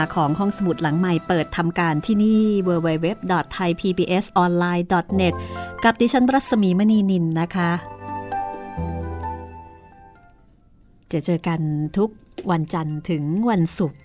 [0.00, 5.34] าของห้องสมุดหลังใหม่เปิดทำการที่นี่ www.thaipbsonline.net
[5.84, 7.70] กับดิฉันรัศมีมณีนินนะคะ
[11.12, 11.60] จะเจอกัน
[11.96, 12.10] ทุก
[12.50, 13.98] วันจันทร์ถึงวันศุกร์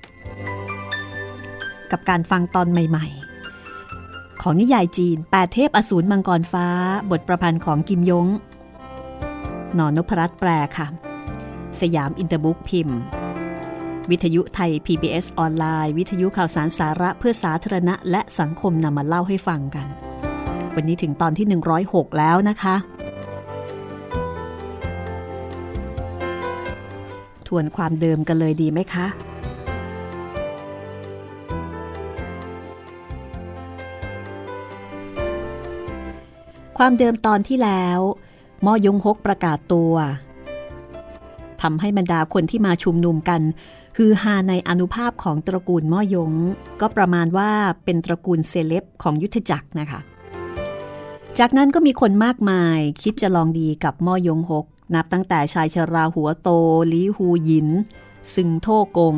[1.91, 6.67] กับการฟังตอนใหม่ๆ ของนิยายจีนแปดเทพอสูรมังกรฟ้า
[7.11, 8.27] บทประพันธ์ของกิมยง
[9.77, 10.87] นอนนพรัตน์แปลค่ะ
[11.81, 12.99] สยามอินเตอร์บุ๊กพิมพ์
[14.11, 19.87] วิทยุไทย PBS ออนไลน์ วิทยุข่าวสารสาระเพื่อสาธารณะ และสังคมนำมาเล่าให้ฟังกัน
[20.75, 21.45] วันนี้ถึงตอนที่
[21.83, 22.75] 106 แล้วนะคะ
[27.47, 29.07] ทวนความเดิมกันเลยดีไหมคะ
[36.77, 37.99] ความเดิมตอนที่แล้ว
[38.65, 39.93] มอยงฮกประกาศตัว
[41.65, 43.41] ทำให้บรรดาคนที่มาชุมนุมกัน
[43.97, 46.31] ฮือฮาในอนุภาพของตระกูลม่อยง
[46.81, 47.51] ก็ประมาณว่า
[47.85, 49.99] เป็นตระกูลเซเลบของยุทธจักรนะคะ
[51.39, 54.65] จากนั้นก็มีคนมากมายคิดจะลองดีกับม่อยงหก
[54.95, 56.49] นับตั้งแต่ชายชราหัวโต
[56.93, 57.69] ลีฮูหยิน
[58.33, 59.15] ซึงโทกง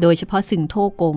[0.00, 1.16] โดยเฉพาะซึงโทกง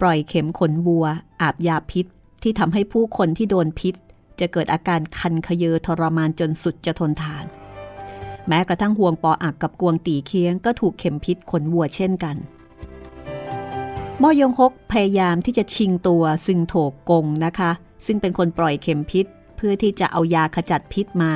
[0.00, 1.06] ปล่อยเข็มขนบัว
[1.42, 2.06] อาบยาพิษ
[2.42, 3.94] ที่ทำให้ผู้คนที่โดนพิษ
[4.40, 7.46] จะเกิดอาการคันขยเยอทรมานจนสุดจะทนทาน
[8.52, 12.36] แม้กระทั่งห่วงปออักกับกวงตีเคียงก็ถูกเข็มพิษขนวัวเช่นกัน
[14.22, 17.70] มอยงฮกพยายามที่จะชิงตัวซึ่งโถกกงนะคะ
[18.06, 19.26] ซึ่งเป็นคนปล่อยเข็มพิษ
[19.56, 21.34] เพื่อที่จะเอายาขจัดพิษมา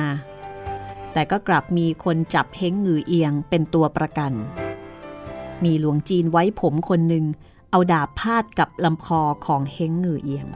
[1.13, 4.31] แต่ก็กลับมีคนจับเฮงหงือเอียงเป็นตัวประกัน
[5.63, 7.25] มีหลวงจีนไว้ผมคนหนึ่ง
[7.71, 10.47] เอาดาบพาดกับลำคอของเฮงหงือเอียง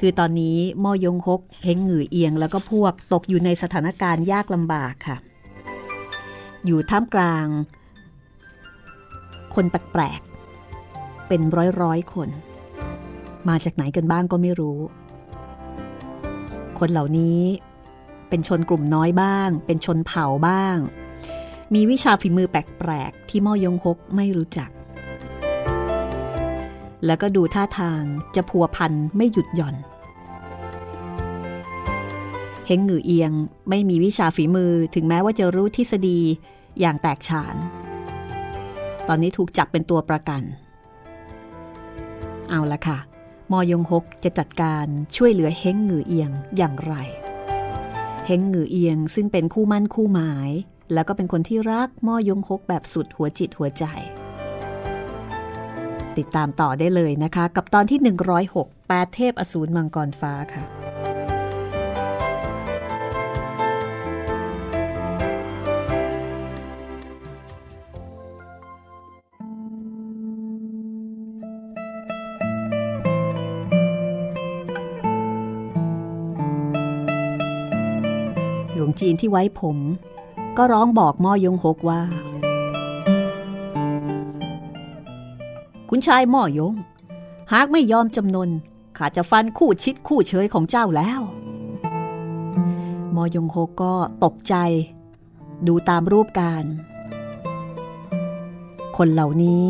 [0.00, 5.18] คือตอนนี้มอยงฮกเฮงหงือเอียงแล้วก็พวกตกอยู่ในสถานการณ์ยากลำบากค่ะ
[6.68, 7.46] อยู่ท่ามกลาง
[9.54, 12.28] คนแปลกๆ เป็นร้อยร้อยคน
[13.48, 14.78] มาจากไหนกันบ้างก็ไม่รู้
[16.78, 17.40] คนเหล่านี้
[18.28, 20.76] เป็นชนกลุ่มน้อยบ้าง เป็นชนเผ่าบ้าง
[21.74, 24.70] มีวิชาฝีมือแปลกๆ ที่ม่อยงฮกไม่รู้จัก
[27.06, 28.02] แล้วก็ดูท่าทาง
[28.34, 29.76] จะพัวพันไม่หยุดหย่อน
[32.66, 33.32] เฮงหงือเอียง
[33.68, 36.20] ไม่มีวิชาฝีมือถึงแม้ว่าจะรู้ทฤษฎี
[36.80, 37.56] อย่างแตกฉาน
[39.08, 40.42] ตอนนี้ถูกจับเป็นตัวประกัน
[42.48, 42.98] เอาละค่ะ
[43.52, 44.86] มอยงฮกจะจัดการ
[45.16, 46.94] ช่วยเหลือเฮงหงือเอียงอย่างไร
[48.26, 50.50] เฮงหงือเอียงซึ่งเป็นคู่มั่นคู่หมาย
[50.92, 53.84] แล้วก็เป็นคนที่รักมอยงฮกแบบสุดหัวจิตหัวใจ
[56.18, 57.98] ติดตามต่อได้เลยนะคะ กับตอนที่
[58.44, 60.77] 106แปดเทพอสูรมังกรฟ้าค่ะ
[79.00, 79.76] จีนที่ไว้ผม
[80.56, 82.00] ก็ร้องบอกม่อยงหกว่า
[85.90, 86.74] คุณชายม่อยง
[87.52, 88.48] หากไม่ยอมจำนน
[88.98, 91.20] ข้าจะฟันคู่ชิดคู่เฉยของเจ้าแล้ว
[93.14, 94.54] มอยงโฮก็ตกใจ
[95.66, 96.64] ดูตามรูปการ
[98.96, 99.66] คนเหล่านี้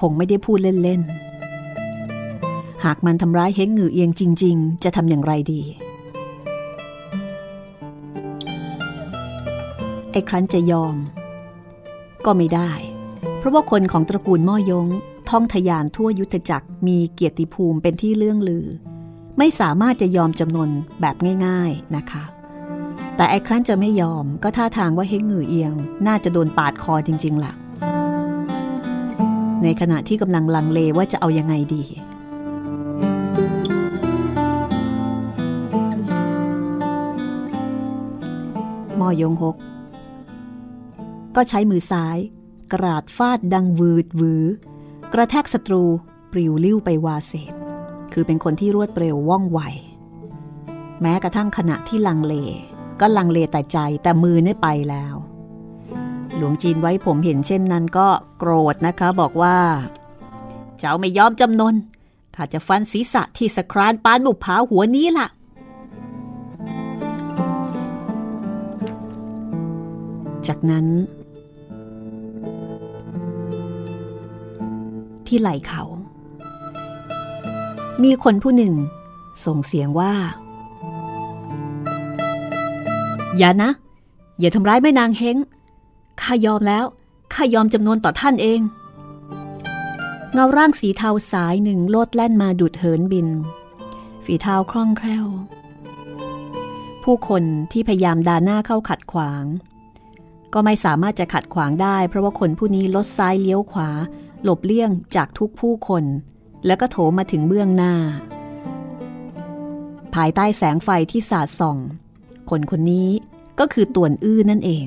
[0.00, 5.62] คงไม่ได้พูดเล่น ๆ หากมันทำร้ายเฮงหงือเอียงจริง ๆ จะทำอย่างไรดี
[10.14, 10.96] ไอ้ครั้นจะยอม
[12.24, 12.70] ก็ไม่ได้
[13.38, 14.86] เพราะว่าคนของตระกูลม่อยง
[15.30, 18.66] ท่องทยานทั่วยุทธจักรมีเกียรติภูมิเป็นที่เลื่องลือ
[19.38, 20.70] ไม่สามารถจะยอมจำนน
[21.00, 21.16] แบบ
[21.46, 22.24] ง่าย ๆนะคะ
[23.16, 25.72] แต่ไอ้ครั้นจะไม่ยอมก็ท่าทางว่าเฮงหงือเอียง
[26.06, 27.52] น่าจะโดนปาดคอจริงๆล่ะ
[29.62, 31.84] ในขณะที่กำลังลังเลว่าจะเอายังไงดี
[39.00, 39.56] มอยงหก
[41.36, 42.18] ก็ใช้มือซ้าย
[42.72, 44.44] กราดฟาดดังวืดวือ
[45.12, 45.84] กระแทกศัตรู
[46.32, 47.54] ปลิวลิ้วไปวาเศษ
[48.12, 49.60] คือเป็นคนที่รวดเร็วว่องไว
[51.00, 52.34] แม้กระทั่งขณะที่ลังเล
[53.00, 55.14] ก็ลังเลแต่ใจแต่มือเนี่ยไปแล้ว
[56.36, 58.08] หลวงจีนไว้ผมเห็นเช่นนั้นก็
[58.38, 59.56] โกรธนะคะบอกว่า
[60.78, 61.74] เจ้าไม่ยอมจำนน
[62.36, 65.28] ข้าจะฟันศีรษะที่สครานปานบุปผาหัวนี้ล่ะ
[70.48, 70.86] จากนั้น
[75.28, 75.82] ที่ไหล่เขา
[78.02, 78.74] มีคนผู้หนึ่ง
[79.44, 80.14] ส่งเสียงว่า
[83.38, 83.70] อย่านะ
[84.38, 85.36] อย่าทำร้ายแม่นางเฮง
[86.20, 86.84] ข้ายอมแล้ว
[87.34, 88.60] ข้ายอมจำนวนต่อท่านเอง
[90.32, 93.28] เงาร่างสีเทาสายหนึ่งโลดแล่นมาดุดเหินบิน
[94.24, 95.26] ฝีเท้าคล่องแคล่ว
[97.02, 97.42] ผู้คน
[97.72, 99.44] ที่พยายามดาหน้าเข้าขัดขวาง
[100.54, 103.90] ก็ไม่สามารถจะขัดขวางได้ เพราะว่าคนผู้นี้ลดซ้ายเลี้ยวขวา
[104.44, 106.04] หลบเลี่ยงจากทุกผู้คน
[106.66, 107.94] แล้วก็โถมมาถึงเบื้องหน้า
[110.14, 111.76] ภายใต้แสงไฟที่สาดส่อง
[112.50, 113.08] คนคนนี้
[113.60, 114.86] ก็คือต่วนอื้อนั่นเอง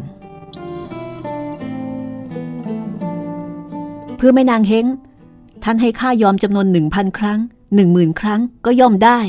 [4.17, 4.85] เพื่อไม่นางเฮง
[5.63, 7.39] ท่านให้ข้ายอมจำนวนหนึ่งพันครั้ง
[7.75, 9.19] หนึ่งหมื่นครั้งก็ย่อมได้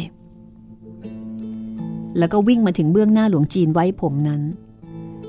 [2.18, 4.42] แล้วก็วิ่งมาถึงเบื้องหน้าหลวงจีนไว้ผมนั้น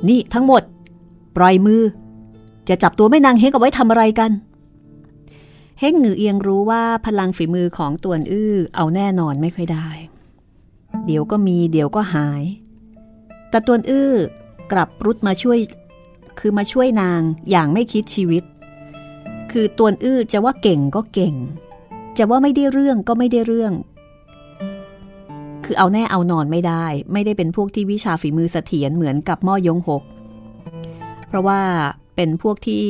[0.08, 0.64] นี่ทั้งหมด
[1.36, 1.82] ปล่อยมือ
[2.70, 4.32] จะจับตัวแม่นางเฮงเอาไว้ทำอะไรกัน
[5.82, 9.90] เฮงหงือเอียงรู้ว่าพลังฝีมือของตวนอื้อเอาแน่นอนไม่ค่อยได้
[11.06, 12.44] เดี๋ยวก็มีเดี๋ยวก็หาย
[13.50, 14.14] แต่ตวนอื้อ
[14.72, 15.58] กลับรุดมาช่วย
[16.40, 18.44] คือมาช่วยนางอย่างไม่คิดชีวิต
[19.52, 21.36] คือตวนอื้อจะว่าเก่งก็เก่ง
[22.18, 23.74] จะว่าไม่ได้เรื่องก็ไม่ได้เรื่อง
[25.66, 30.04] คือเอาแน่เอานอนไม่ได้ ไม่ได้เป็นพวกที่วิชาฝีมือเสถียรเหมือนกับม่อยงหก
[31.28, 31.60] เพราะว่า
[32.16, 32.86] เป็นพวกที่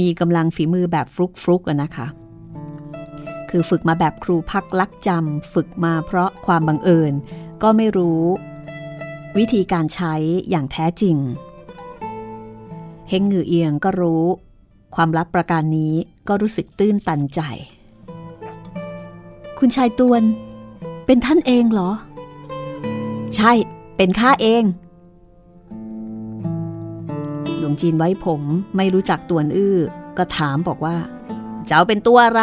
[0.00, 2.06] มีกำลังฝีมือแบบฟลุกฟลุกนะคะ
[3.50, 7.12] คือฝึกมาแบบครูพักลักจำฝึกมาเพราะความบังเอิญ
[7.62, 8.22] ก็ไม่รู้
[9.38, 10.14] วิธีการใช้
[10.50, 11.16] อย่างแท้จริง
[13.08, 14.24] เฮงหงือเอียงก็รู้
[14.94, 15.94] ความลับประการนี้
[16.28, 17.40] ก็รู้สึกตื้นตันใจ
[19.58, 20.22] คุณชายตวน
[21.06, 21.90] เป็นท่านเองเหรอ
[23.36, 23.52] ใช่
[23.96, 24.62] เป็นข้าเอง
[27.60, 28.42] หลวงจีนไว้ผม
[28.76, 29.78] ไม่รู้จักตวนอื้อ
[30.18, 30.96] ก็ถามบอกว่า
[31.66, 32.42] เจ้าเป็นตัวอะไร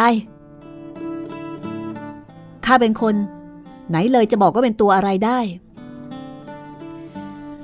[2.64, 3.14] ข้าเป็นคน
[3.88, 5.38] ไหนเลยจะบอกว่าเป็นตัวอะไรได้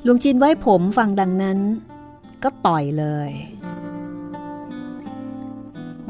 [0.03, 1.59] หลุงจินไว้ผมฟังดังนั้น
[2.43, 3.31] ก็ต่อยเลย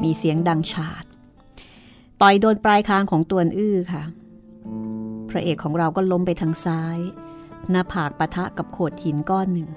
[0.03, 1.03] มีเสียงดังฉาด
[2.21, 4.03] ต่อยโดนปลายคางของตัวอื้อค่ะ
[5.29, 6.97] พระเอกของเราก็ล้มไปทางซ้าย
[7.71, 9.69] หน้าผากปะทะกับโขดหินก้อนหนึ่ง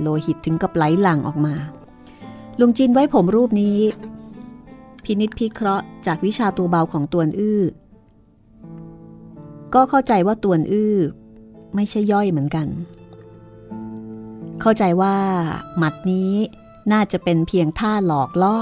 [0.00, 1.54] โลหิตถึงกับไหลหลั่งออกมา
[2.60, 3.78] ลุงจินไว้ผมรูปนี้
[5.04, 7.62] พินิษพิเคราะห์จากวิชาตัวเบาของตัวอื้อ
[9.74, 10.96] ก็เข้าใจว่าตัวอื้อ
[11.74, 12.66] ไม่ใช่ย่อยเหมือนกัน
[14.60, 15.16] เข้าใจว่า
[15.78, 16.32] หมัดนี้
[16.92, 18.58] น่าจะเป็นเพียงท่าหลอกล่อ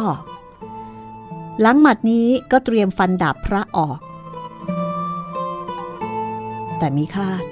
[1.61, 3.99] หลังหมัดนี้ก็เตรียมฟันดาบพระออก
[6.79, 7.43] แต่มีคาด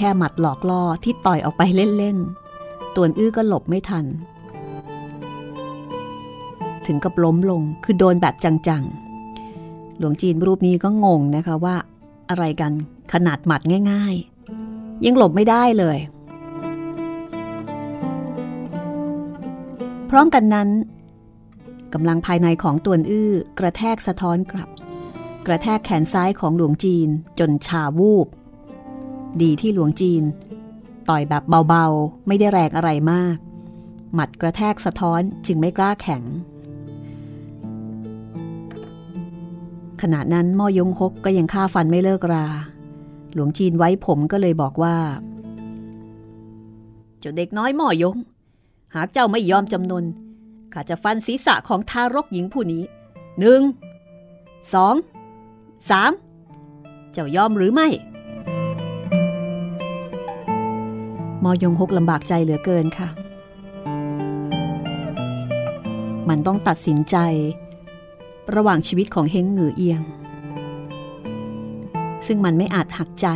[0.00, 1.62] ค่หมัดหลอกล่อที่ต่อยออกไป
[1.98, 4.04] เล่นๆตัวอื้อก็หลบไม่ทัน
[6.86, 11.76] ถึงกับล้มลงคือโดนแบบจังๆ หลวงจีนรูปนี้ก็งงนะคะว่า
[12.30, 12.72] อะไรกัน
[13.12, 15.98] ขนาดหมัดง่ายๆ ยังหลบไม่ได้เลย
[20.10, 20.68] พร้อมกันนั้น
[21.94, 24.68] กำลังภายในของตัวอื้อกระแทกสะท้อนกลับ
[25.46, 28.26] กระแทกแขนซ้ายของหลวงจีนจนชาวูบ
[29.42, 30.22] ดีที่หลวงจีน
[31.08, 33.36] ต่อยแบบเบาๆ ไม่ได้แรงอะไรมาก
[34.14, 36.22] หมัดกระแทกสะท้อนจึงไม่กล้าแข็ง
[40.02, 42.46] ขณะนั้นม่อยงฮกก็ยังฆ่าฟันไม่เลิกรา
[43.34, 44.96] หลวงจีนไว้ผมก็เลยบอกว่า
[47.20, 48.16] เจ้าเด็กน้อยม่อยง
[48.94, 50.04] หากเจ้าไม่ยอมจำนน
[50.72, 52.82] ข้าจะฟันศีรษะของทารกหญิงผู้นี้
[53.40, 53.60] หนึ่ง
[54.74, 54.94] สอง
[55.90, 56.12] สาม
[57.12, 57.88] เจ้ายอมหรือไม่
[61.48, 63.08] อยงฮกลำบากใจเหลือเกินค่ะ
[66.28, 67.16] มันต้องตัดสินใจ
[68.54, 70.02] ระหว่างชีวิตของเฮงหงือเอียง
[72.26, 73.28] ซึ่งมันไม่อาจหักใจ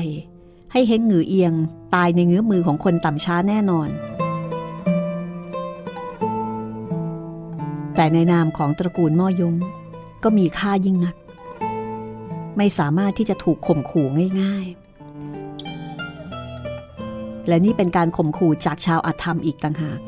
[0.73, 1.52] ให้เฮงหงือเอียง
[1.95, 3.88] ตายในเงื้อมือของคนต่ำช้าแน่นอน
[7.97, 9.54] แต่ในนามของตระกูลม่อยง
[10.23, 11.16] ก็มีค่ายิ่งนัก
[12.57, 14.07] ไม่สามารถที่จะถูกข่มขู่
[14.40, 14.81] ง่ายๆ
[17.49, 20.00] และนี่เป็นการข่มขู่จากชาวอาธรรมอีกต่างหาก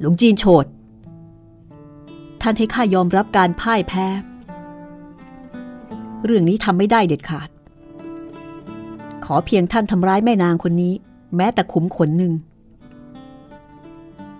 [0.00, 0.66] หลวงจีนโฉด
[2.42, 4.06] ท่านให้ข้ายอมรับการพ่ายแพ้
[6.24, 7.48] เรื่องนี้ทำไม่ได้เด็ดขาด
[9.24, 10.94] ขอเพียงท่านทำร้ายแม่นางคนนี้
[11.36, 12.32] แม้แต่ขุมขนหนึ่ง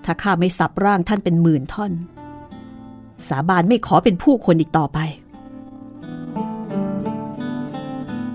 [0.05, 1.93] ถ้าข้าไม่สับร่างท่านเป็นหมื่นท่อน
[3.29, 4.99] สาบานไม่ขอเป็นผู้คนอีกต่อไป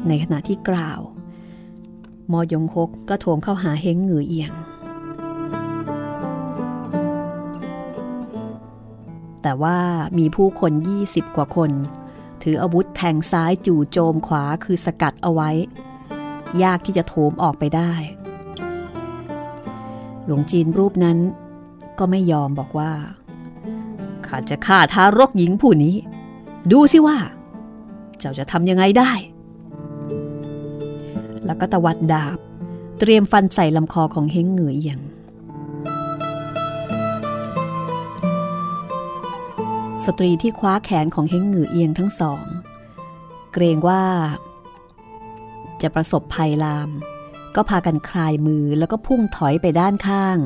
[0.07, 1.01] ในขณะที่กล่าว
[2.31, 4.51] มอยงฮกก็โถมเข้าหาเฮงเหงือเอียง
[9.41, 9.77] แต่ว่า
[10.17, 10.71] มีผู้คน
[11.05, 11.71] 20 กว่าคน
[12.43, 15.49] ถืออาวุธแทงซ้ายจู่โจมขวาคือสกัดเอาไว้
[16.63, 17.91] ยากที่จะโถมออกไปได้
[20.25, 21.17] หลวงจีนรูปนั้น
[21.99, 22.91] ก็ไม่ยอมบอกว่า
[24.27, 25.95] ข้าจะฆ่าทารกหญิงผู้นี้
[26.71, 27.17] ดูสิว่า
[28.19, 29.11] เจ้าจะทำยังไงได้
[31.49, 32.37] แล้วก็ตวัดดาบ
[32.99, 34.99] เตรียมฟันใส่ลำคอของเฮงเหงือเอียง
[40.05, 42.45] สตรีที่คว้าแขนของเฮงเหงือเอียงทั้งสอง
[43.53, 44.03] เกรงว่า
[45.81, 46.89] จะประสบภัยลาม
[47.55, 50.37] ก็พากันคลายมือแล้วก็พุ่งถอยไปด้านข้าง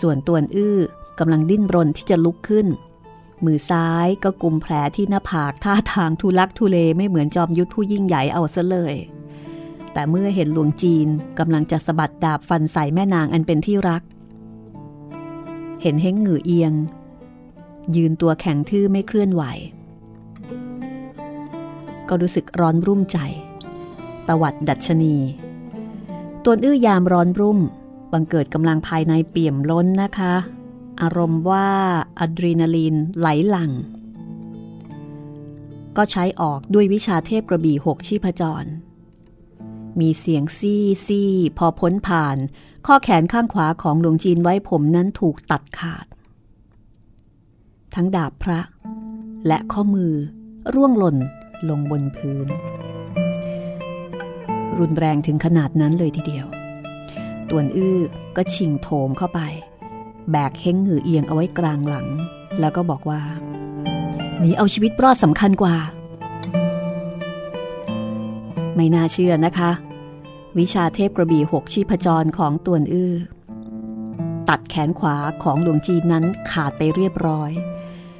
[0.00, 0.78] ส่วนตัวอื้อ
[1.18, 2.66] กำลังดิ้นรนที่จะลุกขึ้น
[3.44, 8.96] มือซ้ายก็กุมแผลที่หน้าผากท่าทางทุลักทุเลไม่เหมือนจอมยุทธผู้ยิ่งใหญ่เอาซะเลย
[9.94, 11.08] แต่เมื่อเห็นหลวงจีน
[11.38, 14.02] กำลังจะสะบัดดาบฟันใส่แม่นางอันเป็นที่รัก
[15.82, 16.72] เห็นเฮงเหงือเอียง
[17.96, 19.42] ยืนตัวแข็งทื่อไม่เคลื่อนไหว
[22.08, 23.18] ก็รู้สึกร้อนรุ่มใจ
[24.28, 25.16] ตวัดดัชนี
[26.44, 27.58] ตัวอื้อยามร้อนรุ่ม
[28.12, 30.34] บังเกิดกำลังภายในเปี่ยมล้นนะคะ
[31.02, 31.68] อารมณ์ว่า
[32.20, 33.70] อะดรีนาลีนไหลหลัง
[35.96, 38.64] ก็ใช้ออกด้วยวิชาเทพกระบี่หกชีพจร
[40.00, 42.36] มีเสียงซี่ซี่พอพ้นผ่าน
[42.86, 46.06] ข้อแขนข้างขวาของหลวงจีนไว้ผมนั้นถูกตัดขาด
[47.94, 48.60] ทั้งดาบพระ
[49.46, 50.12] และข้อมือ
[50.74, 51.16] ร่วงหล่น
[51.68, 52.48] ลงบนพื้น
[54.78, 56.46] รุนแรงถึงขนาดนั้นเลยทีเดียว
[57.50, 57.98] ตวนอื้อ
[58.36, 59.40] ก็ชิงโถมเข้าไป
[60.30, 62.08] แบกเฮงหือเอียงเอาไว้กลางหลัง
[62.60, 63.22] แล้วก็บอกว่า
[64.40, 65.76] หนีเอาชีวิตรอดสำคัญกว่า
[68.76, 69.70] ไม่น่าเชื่อนะคะ
[70.58, 73.14] วิชาเทพกระบี่หกชีพจรของตวนอื้อ
[74.48, 77.50] ตัดแขนขวาของหลวงจีนนั้นขาดไปเรียบร้อย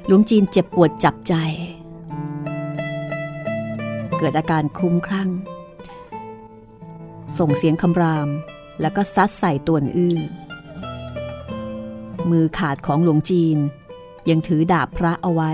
[0.07, 1.33] หลวงจีนเจ็บปวดจับใจ
[4.17, 5.29] เกิดอาการคลุ้มคลั่ง
[7.37, 8.29] ส่งเสียงคำราม
[8.81, 10.17] แล้วก็ซัดใส่ตวนอื้อ
[12.31, 13.57] มือขาดของหลวงจีน
[14.29, 15.51] ยังถือดาบพระเอาไว้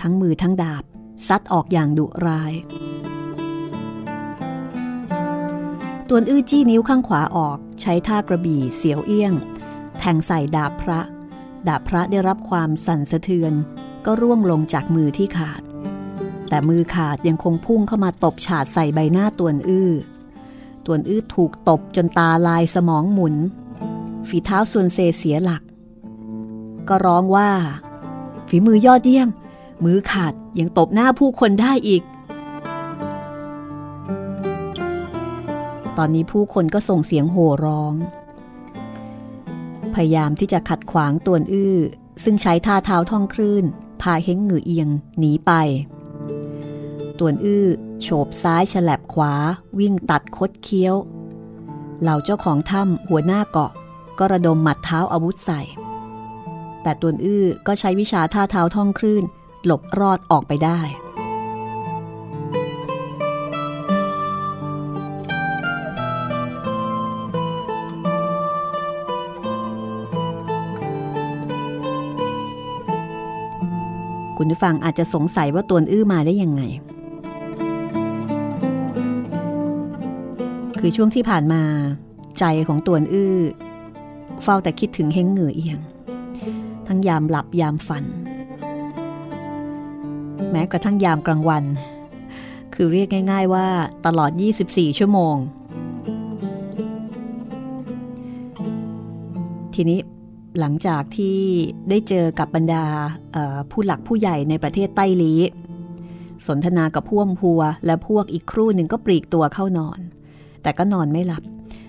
[0.00, 0.84] ทั้งมือทั้งดาบ
[1.26, 2.52] ซัดออกอย่างดุร้าย
[6.08, 9.34] ตวนอื้อจี้นิ้วข้างขวาออกใช้ท่ากระบี่เสียวเอี้ยง
[9.98, 11.00] แทงใส่ดาบพระ
[11.68, 13.52] ดาบพระได้รับความสั่นสะเทือน
[14.06, 15.62] ก็ร่วงลงจากมือที่ขาด
[16.48, 19.90] แต่มือขาดยังคงพุ่งเข้ามาตบฉาดใส่ใบหน้าตวนอื้อ
[20.86, 23.34] ตวนอื้อถูกตบจนตาลายสมองหมุน
[24.28, 25.62] ฝีเท้าส่วนเซเสียหลัก
[26.88, 27.50] ก็ร้องว่า
[28.48, 29.28] ฝีมือยอดเยี่ยม
[29.84, 32.02] มือขาดยังตบหน้าผู้คนได้อีก
[35.96, 37.94] ตอนนี้ผู้คนก็ส่งเสียงโห่ร้อง
[39.94, 41.76] พยายามที่จะขัดขวางตวนอื้อ
[42.24, 43.64] ซึ่งใช้ท่าเท้าท่องคลื่น
[44.02, 44.88] พาเฮงเหงือเอียง
[45.18, 45.52] หนีไป
[47.18, 47.66] ตวนอื้อ
[48.00, 49.34] โฉบซ้ายฉลับขวา
[49.78, 50.94] วิ่งตัดคดเคี้ยว
[52.00, 53.72] เหล่าเจ้าของถ้ำหัวหน้าเกาะ
[54.18, 55.60] ก็ระดมหมัดเท้าอาวุธใส่
[56.82, 59.24] แต่ตวนอื้อก็ใช้วิชาท่าเท้าท่องคลื่น
[59.64, 60.80] หลบรอดออกไปได้
[74.40, 76.62] คุณผู้ฟังอาจจะสงสัยว่าตัวอื้อมาได้ยังไง
[80.80, 81.62] คือช่วงที่ผ่านมา
[82.38, 83.36] ใจของตัวอื้อ
[84.42, 85.78] เฝ้าแต่คิดถึงเฮงเหงือเอียง
[86.86, 88.04] ทั้งยามหลับยามฝัน
[90.50, 91.64] แม้กระทั่งยามกลางวัน
[92.74, 93.66] คือเรียกง่าย ๆว่า
[94.06, 94.30] ตลอด
[94.64, 95.36] 24 ชั่วโมง
[99.74, 100.00] ทีนี้
[100.58, 101.38] หลังจากที่
[101.88, 102.84] ได้เจอกับบรรดา
[103.70, 105.34] ผู้หลักผู้ใหญ่ในประเทศไต้ลี
[106.46, 110.00] สนทนากับพ่วมพัว และพวกอีกครู่หนึ่งก็ปลีกตัวเข้านอน
[110.62, 111.42] แต่ก็นอนไม่หลับ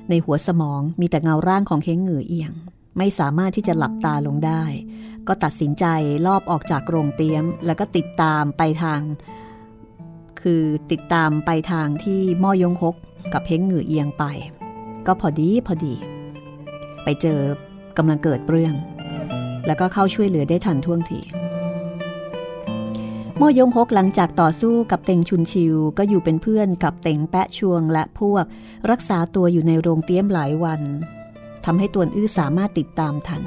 [0.10, 2.54] ในหัวสมองมีแต่เงาร่างของเฮงเหงือเอียง
[2.98, 4.64] ไม่สามารถที่จะหลับตาลงได้
[5.28, 5.86] ก็ตัดสินใจ
[6.28, 9.02] ลอบออกจากโรงเตี๊ยม แล้วก็ติดตามไปทาง
[10.42, 12.96] คือติดตามไปทางที่ม่อยงฮก
[13.34, 14.24] กับเฮงเหงือเอียงไป
[15.08, 15.96] ก็พอดีพอดี
[17.04, 17.40] ไปเจอ
[17.98, 18.74] กำลังเกิดเรื่อง
[19.66, 21.20] แล้วก็เข้าช่วยเหลือได้ทันท่วงที
[23.40, 28.46] ม่อยงฮกหลังจากต่อสู้กับเต็งชุนชิว ก็อยู่เป็นเพื่อนกับเต็งแปะชวงและพวก
[28.92, 30.82] รักษาตัวอยู่ในโรงเตี้ยมหลายวัน
[31.66, 33.42] ทำให้ตวนอื้อสามารถติดตามทัน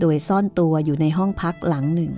[0.00, 2.12] โดยซ่อนตัวอยู่ในห้องพักหลังหนึ่ง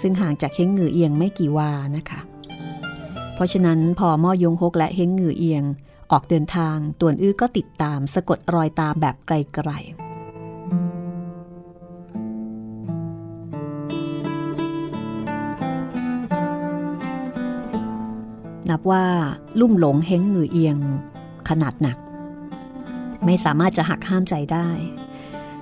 [0.00, 2.20] ซึ่งห่างจากเฮงเหงือเอียงไม่กี่วานะคะ
[3.34, 5.64] เพราะฉะนั้นพอม่อยงฮกและเฮงเหงือเอียง
[6.12, 10.03] ออกเดินทางตวนอื้อก็ติดตามสะกดรอยตามแบบไกลๆ
[18.70, 19.04] นับว่า
[19.60, 20.76] ลุ่มหลงเฮงหงือเอียง
[21.48, 21.98] ขนาดหนัก
[23.24, 24.68] ไม่สามารถจะหักห้ามใจได้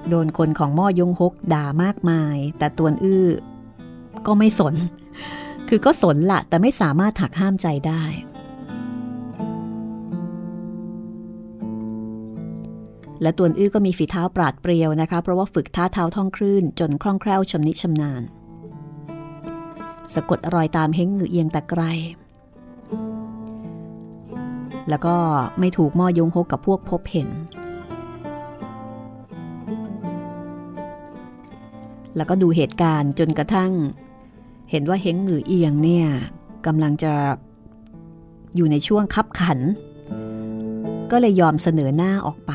[0.09, 3.29] โดนคนของม่อยงฮกด่ามากมาย แต่ตัวอื้อ
[4.27, 4.75] ก็ไม่สน
[5.69, 8.05] คือก็สนละแต่ไม่สามารถหักห้ามใจได้
[13.23, 18.23] และตัวอื้อก็มีฝีเท้าปราดเปรียวนะคะ เพราะว่าฝึกท่าเท้าท่องคลื่น จนคล่องแคล่วชำนิชำนาญ
[20.15, 21.83] สะกดรอยตามเฮงหือเอียงแต่ไกล
[24.89, 25.17] แล้วก็
[25.59, 27.29] ไม่ถูกม่อยงฮกกับพวกพบเห็น
[32.17, 33.73] แล้วก็ดูเหตุการณ์จนกระทั่ง
[34.71, 36.07] เห็นว่าเฮงหือเอียงเนี่ย
[36.67, 37.13] กำลังจะ
[38.57, 39.59] อยู่ในช่วงคับขัน
[41.11, 42.53] ก็เลยยอมเสนอหน้าออกไป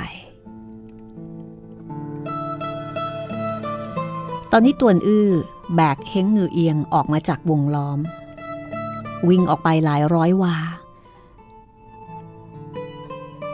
[4.52, 5.30] ตอนนี้ตวนอื้อ
[5.76, 8.00] แบกเฮงงือเอียงออกมาจากวงล้อม
[9.30, 10.56] วิ่งออกไปหลายร้อยวา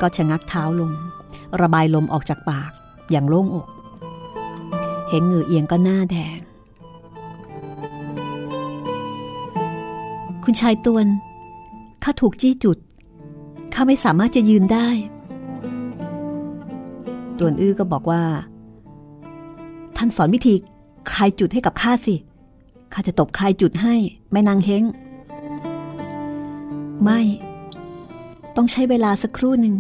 [0.04, 0.92] ก็ชะงักเท้าลง
[1.62, 2.72] ระบายลมออกจากปาก
[3.12, 3.68] อย่างโล่งอก
[5.10, 6.40] เฮงงือเอียงก็หน้าแดง
[10.44, 11.08] คุณชายตวน
[12.04, 12.78] ข้าถูกจี้จุด
[13.74, 14.88] ข้าไม่สามารถจะยืนได้
[17.40, 18.24] ตวนอื้อก็บอกว่า
[19.98, 20.54] ท่านสอนวิธี
[21.10, 22.16] ใครจุดให้กับข้าสิ
[22.94, 23.96] ข้าจะตบใครจุดให้
[24.32, 24.84] แม่นางเฮง
[27.04, 27.20] ไม่
[28.56, 29.76] ต้องใช้เวลาสักครู่หนึ่ง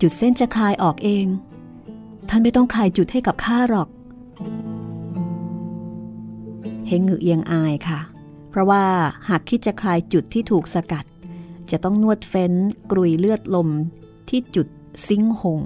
[0.00, 1.26] จุดเส้นจะคลายออกเอง
[2.28, 3.88] ท่านไม่ต้องคลายจุดให้กับข้าหรอก
[6.86, 8.00] เฮงหงือเอียงอายค่ะ
[8.50, 8.84] เพราะว่า
[9.28, 11.04] หากคิดจะคลายจุดที่ถูกสกัด
[11.70, 12.52] จะต้องนวดเฟ้น
[12.90, 13.68] กรุยเลือดลม
[14.28, 14.68] ที่จุด
[15.08, 15.62] ซิงหง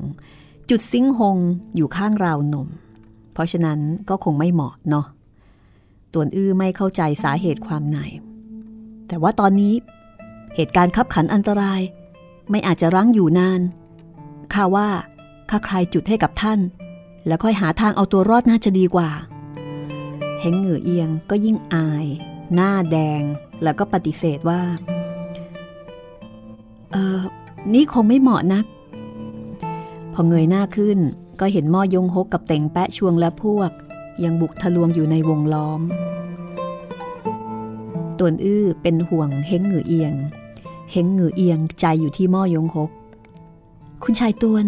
[0.71, 1.39] จุดซิงหง
[1.77, 2.69] อยู่ข้างราวนม
[3.33, 5.07] เพราะฉะนั้นก็คงไม่เหมาะเนาะ
[6.13, 7.99] ตวนอื้อไม่เข้าใจสาเหตุความไหน
[9.09, 9.75] แต่ว่าตอนนี้
[10.55, 11.81] เหตุการณ์ขับขันอันตราย
[12.51, 13.61] ไม่อาจจะรั้งอยู่นาน
[14.55, 14.89] ข้าว่า
[15.51, 16.61] ข้าใครจุดให้กับท่าน
[17.27, 19.11] แล้วค่อยหาทางเอาตัวรอดน่าจะดีกว่า
[20.41, 22.07] เฮงเหงือเอียงก็ยิ่งอาย
[22.55, 23.23] หน้าแดง
[23.63, 24.63] แล้วก็ปฏิเสธว่า
[26.93, 27.21] เออ
[27.73, 28.65] นี่คงไม่เหมาะนัก
[30.13, 30.99] พอเงยหน้าขึ้น
[31.41, 33.71] ก็เห็นม่อยงฮกกับเต่งแปะชวงและพวก
[34.25, 35.81] ยังบุกทะลวงอยู่ในวงล้อม
[38.19, 40.15] ตวนอื้อเป็นห่วงเฮงเหงือเอียง
[40.93, 42.91] เฮงเหงือเอียงใจอยู่ที่ม่อยงฮก
[44.05, 44.65] คุณชายตวน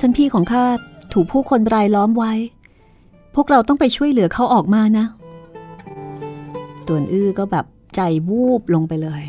[0.00, 0.64] ท่านพี่ของข้า
[1.12, 2.32] ถูกผู้คนรายล้อมไว้
[3.34, 5.06] พวกเราต้องไปช่วยเหลือเขาออกมานะ
[6.86, 9.22] ตวนอื้อก็แบบใจวูบลงไปเลย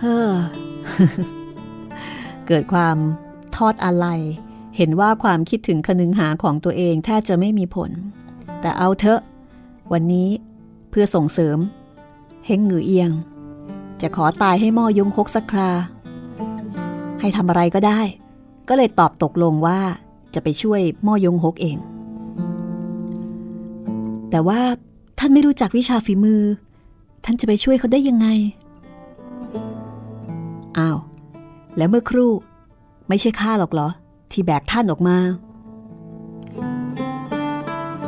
[0.00, 0.30] เฮ้อ
[2.46, 2.96] เกิดความ
[3.56, 4.06] ทอดอะไร
[4.76, 7.90] เห็นว่าความคิดถึงคนึงหาของตัวเองแทบจะไม่มีผล
[8.60, 9.20] แต่เอาเถอะ
[9.92, 10.28] วันนี้
[10.90, 11.58] เพื่อส่งเสริม
[12.46, 13.10] เฮงหงือเอียง
[14.00, 15.70] จะขอตายให้ม่อยงคกสักครา
[17.24, 18.00] ให้ทำอะไรก็ได้
[18.68, 19.78] ก็เลยตอบตกลงว่า
[20.34, 21.78] จะไปช่วยม่อยงฮกเอง
[24.30, 24.60] แต่ว่า
[25.18, 26.42] ท่านไม่รู้จักวิชาฝีมือ
[27.24, 28.26] ท่านจะไปช่วยเขาได้ยังไง
[30.78, 30.98] อ้าว
[31.76, 32.32] แล้วเมื่อครู่
[33.08, 33.88] ไม่ใช่ข้าหรอกเหรอ
[34.32, 35.16] ที่แบกท่านออกมา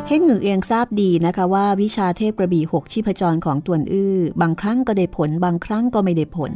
[0.06, 6.54] เฮงหงึงเอียงทราบดีนะคะว่าวิชาเทพกระบี่หกชีพจรของตวนอื้อบางครั้งก็ได้ผล บางครั้งก็ไม่ได้ผล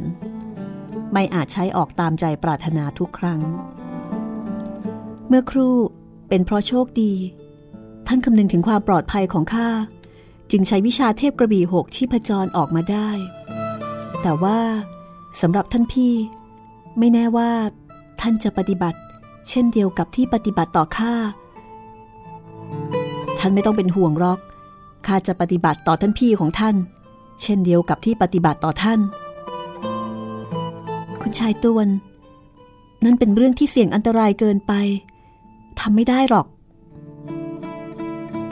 [1.13, 3.41] ไม่อาจใช้ออกตามใจปรารถนาทุกครั้ง
[5.27, 5.75] เมื่อครู่
[6.29, 7.13] เป็นเพราะโชคดี
[8.07, 9.69] ท่านคำนึงถึงความปลอดภัยของข้า
[10.51, 13.09] จึงใช้วิชาเทพกระบี่หกชีพจรออกมาได้
[14.21, 14.59] แต่ว่า
[15.41, 16.13] สำหรับท่านพี่
[16.97, 17.51] ไม่แน่ว่า
[18.21, 18.99] ท่านจะปฏิบัติ
[19.49, 21.13] เช่นเดียวกับที่ปฏิบัติต่อข้า
[23.39, 24.39] ท่านไม่ต้องเป็นห่วงหรอก
[25.07, 26.75] ข้าจะปฏิบัติต่อท่านพี่ของท่าน
[27.43, 28.99] เช่นเดียวกับที่ปฏิบัติต่อท่าน
[31.21, 31.87] คุณชายตวน
[33.05, 34.73] นั่นเป็นเรื่องที่เสี่ยงอันตรายเกินไป
[35.79, 36.47] ทำไม่ได้หรอก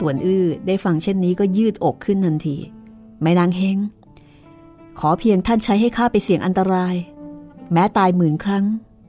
[0.00, 2.56] ตวนอื้อได้ฟังเช่นนี้ก็ยืดอกขึ้นทันที
[3.20, 3.78] ไม่นางเฮง
[4.98, 6.94] ขอเพียงท่านใช้ให้ข้าไปเสี่ยงอันตราย
[7.72, 8.64] แม้ตายหมื่นครั้ง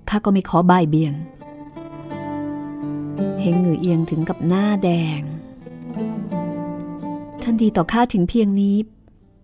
[0.09, 1.13] ข้าก็ไม่ขอบายเบี่ยง
[3.41, 5.21] เฮงเหงือเอียงถึงกับหน้าแดง
[7.41, 8.75] ท่านดีต่อข้าถึงเพียงนี้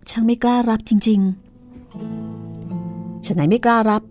[0.10, 2.27] ช่างไม่กล้ารับจริง ๆ
[3.28, 4.02] ฉะไหนไม่กล้ารับ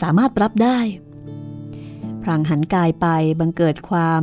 [0.00, 0.78] สามารถรับได้
[2.22, 3.06] พรางหันกายไป
[3.40, 4.22] บังเกิดความ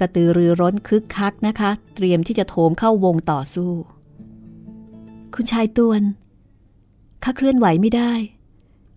[0.00, 3.72] กระตือรือร้นคึกคักนะคะ เตรียมที่จะโถมเข้าวงต่อสู้
[5.34, 6.02] คุณชายตวน
[7.24, 8.12] ข้าเคลื่อนไหวไม่ได้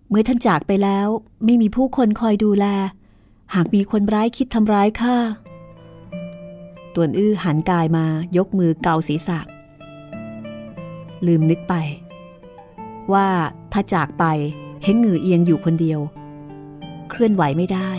[0.08, 1.08] เมื่อท่านจากไปแล้ว
[1.44, 2.66] ไม่มีผู้คนคอยดูแล
[3.54, 5.16] หากมีคนร้ายคิดทำร้ายข้า
[6.94, 9.38] ตวนอื้อหันกายมายกมือเกาศีรษะ
[11.26, 11.74] ลืมนึกไป
[13.12, 13.26] ว่า
[13.72, 14.24] ถ้าจากไป
[14.82, 16.00] เห็นงือเอียงอยู่คนเดียว
[17.10, 17.90] เคลื่อนไหวไม่ได้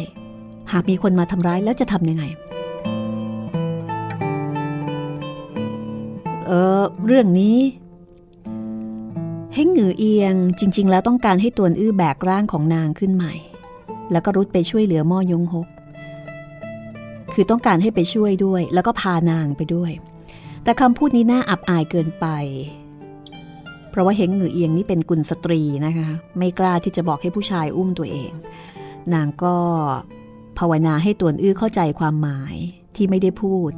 [0.72, 2.24] หากมีคนมาทำร้ายแล้วจะทำยังไง
[6.45, 7.58] เออเรื่องนี้
[9.54, 13.34] เฮงหงือเอียงจริง ๆ แล้วต้องการให้ตวนอื้อแบกร่างของนางขึ้นใหม่
[14.12, 15.67] แล้วก็รุดไปช่วยเหลือม่อยงหก
[17.34, 19.91] คือต้องการให้ไปช่วยด้วย แล้วก็พานางไปด้วย
[20.63, 22.26] แต่คำพูดนี้น่าอับอายเกินไป
[23.89, 28.32] เพราะว่าเฮงหงือเอียงนี่เป็นกุลสตรีนะคะ ไม่กล้าที่จะบอกให้ผู้ชายอุ้มตัวเอง
[29.13, 29.58] นางก็
[30.58, 32.56] ภาวนาให้ตวนอื้อเข้าใจความหมาย
[32.95, 33.71] ที่ไม่ได้พูด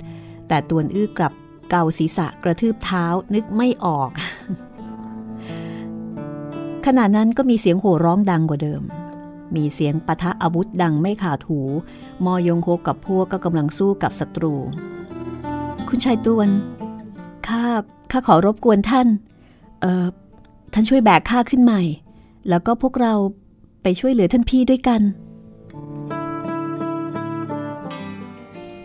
[0.47, 1.33] แต่ตวนอื้อกลับ
[1.69, 4.09] เกาศีรษะกระทืบเท้านึกไม่ออก
[6.85, 8.81] ขณะนั้นก็มีเสียงโห่ร้องดังกว่าเดิม
[9.55, 11.59] มีเสียงปะทะอาวุธดังไม่ขาดหู
[12.25, 14.53] มอยงโฮกับพวกก็กำลังสู้กับศัตรู
[15.87, 16.49] คุณชายตวน
[17.47, 17.63] ข้า
[18.11, 19.07] ข้าขอรบกวนท่าน
[19.81, 20.05] เออ
[20.73, 21.81] ท่านช่วยแบกข้าขึ้นใหม่
[22.49, 23.13] แล้วก็พวกเรา
[23.83, 25.01] ไปช่วยเหลือท่านพี่ด้วยกัน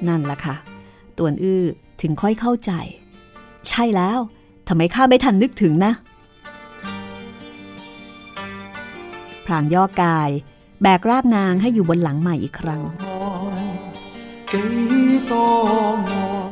[0.08, 0.56] นั่นแหละค่ะ
[1.18, 1.62] ตวนอื้อ
[2.02, 2.72] ถึงค่อยเข้าใจ
[3.68, 4.18] ใช่แล้ว
[4.68, 5.92] ทำไมข้าไม่ทันนึกถึงนะ
[9.46, 10.30] พรางย่อกาย
[10.82, 12.82] แบกราบนางให้อยู่บนหลังใหม่อีกครั้ง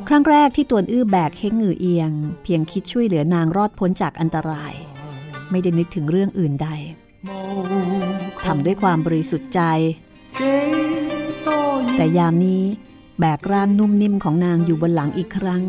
[0.09, 2.13] ครั้งแรกที่ตวนอื้อแบกเฮงหงือเอียง
[2.43, 4.73] เพียงคิดช่วยเหลือนางรอดพ้นจากอันตราย
[5.51, 6.69] ไม่ได้นึกถึงเรื่องอื่นใด
[8.45, 9.61] ทำด้วยความบริสุทธิ์ใจ
[11.97, 12.63] แต่ยามนี้
[13.21, 15.63] แบกร่างนุ่มนิ่มของนางอยู่บนหลังอีกครั้ง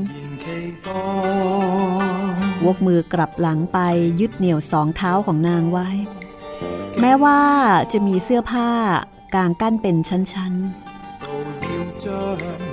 [2.66, 3.80] วกมือกลับหลังไป
[4.20, 5.88] ยึดเหนี่ยวสองเท้าของนางไว้
[7.00, 7.40] แม้ว่า
[7.92, 8.70] จะมีเสื้อผ้า
[9.36, 10.86] กางกั้นเป็นชั้นๆ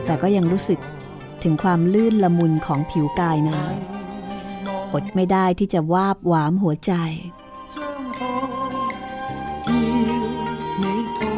[0.04, 0.78] แต่ก็ยังรู้สึก
[1.42, 3.74] ถึงความลื่นละมุนของผิวกายนาง
[4.92, 6.92] อดไม่ได้ที่จะวาบหวามหัวใจ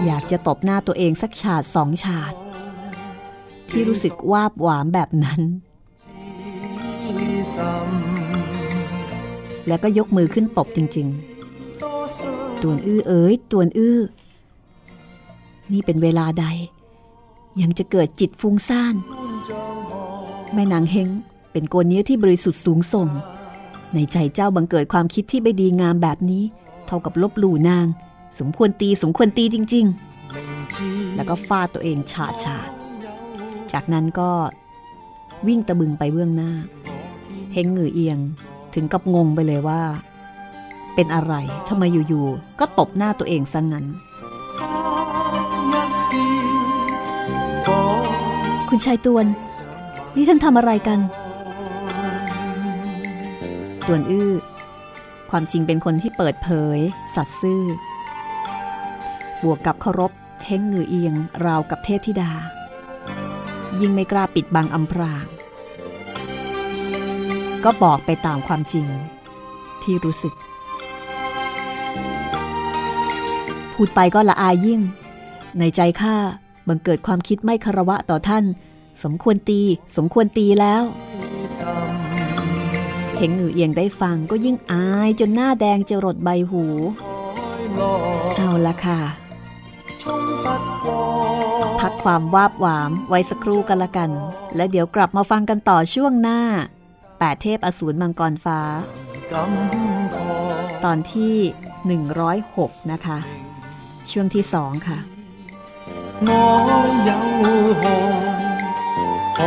[0.04, 2.34] อยากจะตบหน้าตัวเองสักฉาดสองฉาด
[3.70, 5.40] ที่รู้สึกวาบหวามแบบนั้น
[9.66, 11.08] แล้วก็ยกมือขึ้นตบจริง
[11.84, 13.98] ๆ ตวนอื้อเอ๋ยตวนอื้อ
[15.72, 16.46] นี่เป็นเวลาใด
[17.60, 18.94] ยังจะเกิดจิตฟุ้งซ่าน
[20.54, 21.08] แม่นางเฮง
[21.52, 23.08] เป็นโกนเนี้ยที่บริสุทธิ์สูงส่ง
[23.94, 26.42] ในใจเจ้าบังเกิดความคิดที่ไม่ดีงามแบบนี้
[26.86, 27.86] เท่ากับลบหลู่นาง
[28.38, 29.86] สมควรตีสมควรตีจริง
[30.50, 32.68] ๆ แล้วก็ฟาดตัวเองฉาดฉาด
[33.72, 34.30] จากนั้นก็
[35.46, 36.52] วิ่งตะบึงไปเบื้องหน้า
[37.52, 38.18] เฮงเหงือเอียง
[38.74, 39.82] ถึงกับงงไปเลยว่า
[40.94, 41.34] เป็นอะไร
[41.68, 43.86] ทำไมอยู่ๆก็ตบหน้าตัวเองซะงงั้น
[48.68, 49.26] คุณชายตวน
[50.16, 51.00] นี่ท่านทำอะไรกัน
[53.86, 54.32] ตวนอื้อ
[55.30, 56.78] ความจริงเป็นคนที่เปิดเผย
[57.14, 57.62] สัตซ์ซื่อ
[59.44, 60.12] บวกกับเคารพ
[60.44, 62.30] เฮงเงือเอียง ราวกับเทพธิดา
[63.80, 65.26] ยิ่งไม่กล้าปิดบังอำพราง
[67.64, 68.86] ก็บอกไปตามความจริง
[69.82, 70.34] ที่รู้สึก
[73.72, 74.80] พูดไปก็ละอายยิ่ง
[75.58, 76.16] ในใจข้า
[76.68, 78.44] บังเกิดความคิดไม่คารวะต่อท่าน
[79.03, 79.61] สมควรตี
[79.95, 80.83] สมควรตีแล้ว
[83.17, 86.63] เห็นหงือเอียงได้ฟังก็ยิ่งอายจนหน้าแดงจะรดใบหู
[88.37, 88.99] เอาละค่ะ
[91.81, 94.09] พักความวาบหวามไว้สักครู่กันละกัน
[94.55, 96.39] และเดี๋ยวกลับมาฟังกันต่อช่วงหน้า
[97.19, 98.59] แปดเทพอสูรมังกรฟ้า
[100.85, 101.35] ตอนที่
[102.31, 103.17] 106 นะคะ
[104.11, 104.99] ช่วงที่สองค่ะ
[106.27, 106.31] 我
[107.07, 107.11] 有
[107.81, 108.42] 何？
[109.36, 109.38] 可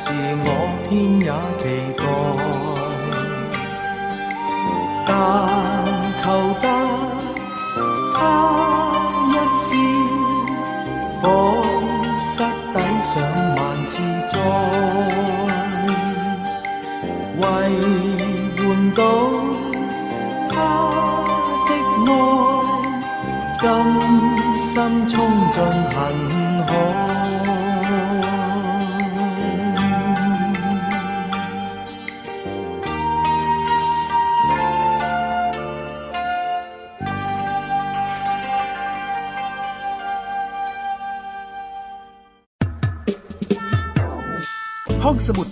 [0.00, 0.02] 是
[0.44, 0.48] 我
[0.88, 1.28] 偏也
[1.60, 1.62] 期
[1.98, 2.02] 待，
[5.06, 5.08] 但
[6.22, 6.24] 求
[6.62, 6.64] 得
[8.14, 8.18] 他
[9.28, 9.68] 一笑，
[11.20, 11.22] 彷
[12.36, 12.38] 彿
[12.72, 13.12] 抵上
[13.56, 13.58] 萬
[13.90, 13.92] 次
[14.32, 14.34] 災，
[17.40, 17.42] 為
[18.56, 18.58] 換
[18.94, 19.00] 到
[20.50, 20.52] 他
[21.68, 21.70] 的
[22.06, 22.08] 愛。
[23.60, 23.62] 甘
[24.62, 24.72] 心
[25.08, 25.14] 衝
[25.52, 25.56] 進
[25.90, 25.94] 恨
[26.64, 26.68] 海。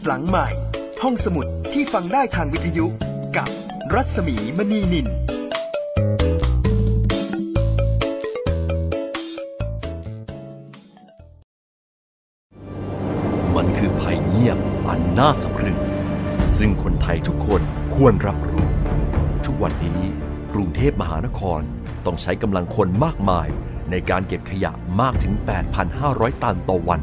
[0.07, 0.49] หลังใหม่
[1.03, 2.87] ห้องสมุดที่ฟังได้ทางวิทยุ
[3.37, 3.49] กับ
[3.95, 5.07] รัศมีมณีนิน
[13.57, 15.79] มันคือภัยเงียบอันน่าสะพรึง
[16.59, 17.63] ซึ่งคนไทยทุกคน
[17.95, 18.67] ควรรับรู้
[19.45, 20.01] ทุกวันนี้
[20.55, 21.61] กรุงเทพมหานคร
[22.07, 23.49] ต้องใช้กำลังคนมากมาย
[23.91, 25.33] ในการเก็บขยะมากถึง
[25.89, 27.03] 8,500 ตันต่อวัน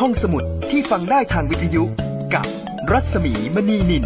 [0.00, 1.82] ห้องสมุดที่ฟังได้ทางวิทยุ
[2.34, 2.46] กับ
[2.90, 4.04] รัศมีมณีนิน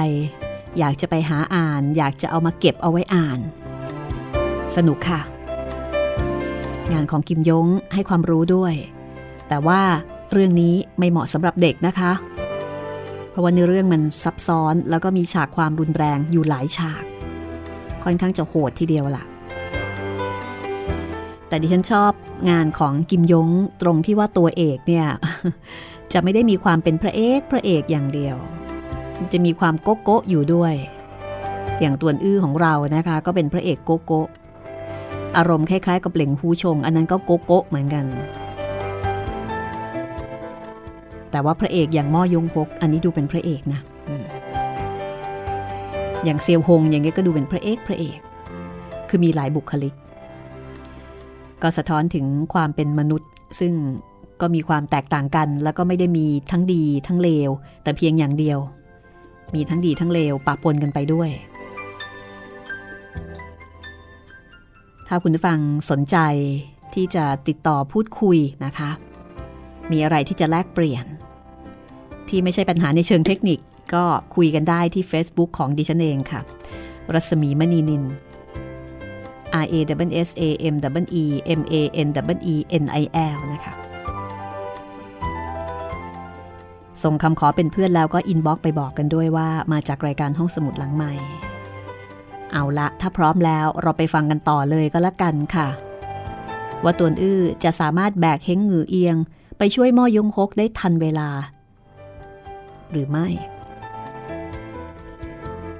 [0.79, 3.39] อยากจะไปหาอ่าน อยากจะเอามาเก็บเอาไว้อ่าน
[4.77, 5.21] สนุกค่ะ
[6.93, 8.75] งานของกิมยงให้ความรู้ด้วย
[9.49, 9.81] แต่ว่า
[10.33, 12.13] เรื่องนี้ไม่เหมาะสำหรับเด็กนะคะ
[13.31, 17.03] เพราะว่าในเรื่องมันซับซ้อนแล้วก็มีฉากความรุนแรงอยู่หลายฉาก
[18.05, 19.25] ค่อนข้างจะโหดทีเดียวล่ะ
[21.49, 22.13] แต่ดิฉันชอบ
[22.51, 23.49] งานของกิมยง
[23.83, 25.07] ตรงที่ว่าตัวเอกเนี่ย
[26.13, 28.37] จะไม่ได้มีความเป็นพระเอกพระเอกอย่างเดียว
[29.33, 30.75] จะมีความโกโก๊ะอยู่ด้วย
[31.81, 34.29] อย่างตัวอื้อของเรานะคะ ก็เป็นพระเอกโกโก๊ะ
[35.37, 38.05] อารมณ์คล้ายๆกับเหล่งฮูชง อันนั้นก็โกโก๊ะเหมือนกัน
[41.31, 43.81] แต่ว่าพระเอกอย่างม่อยงพก อันนี้ดูเป็นพระเอกนะ
[46.25, 48.19] อย่างเซียวหงอย่างเงี้ยก็ดูเป็นพระเอกพระเอก
[49.09, 49.95] คือมีหลายบุคลิก
[51.63, 53.73] ก็สะท้อนถึงความเป็นมนุษย์ ซึ่ง
[54.41, 57.51] ก็มีความแตกต่างกัน แล้วก็ไม่ได้มีทั้งดีทั้งเลว
[57.83, 58.59] แต่เพียงอย่างเดียว
[59.55, 61.31] มีทั้งดีทั้งเลวปะปนกันไปด้วย
[65.09, 65.59] ถ้าคุณผู้ฟัง
[65.91, 66.17] สนใจ
[66.95, 68.91] ที่จะติดต่อพูดคุยนะคะ
[69.91, 71.05] มีอะไรที่จะแลกเปลี่ยน
[72.29, 73.59] ที่ไม่ใช่ปัญหาในเชิงเทคนิค
[73.95, 74.05] ก็
[74.35, 76.41] คุยกันได้ที่ Facebook ของดิฉันเองค่ะ
[77.15, 78.05] รัศมีมณีนิน
[79.63, 79.75] R A
[80.09, 81.25] W S A M W E
[81.59, 81.75] M A
[82.07, 83.05] N W E N I
[83.35, 83.84] L นะคะ
[87.05, 91.13] ส่งคำขอเป็นเพื่อนแล้วก็อินบ็อกไปบอกกันด้วยว่ามาจากรายการห้องสมุดหลังใหม่
[92.53, 95.69] เอาละถ้าพร้อมแล้วเราไปฟังกันต่อเลยก็แล้วกันค่ะ
[96.85, 99.17] ว่าตัวอื้อจะสามารถแบกเฮงหงือเอียง
[99.59, 101.29] ไปช่วยม่อยงฮกได้ทันเวลา
[102.91, 103.27] หรือไม่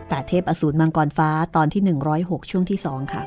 [0.09, 1.83] แต่เทพอสูรมังกรฟ้าตอนที่
[2.17, 3.23] 106 ช่วงที่2ค่ะ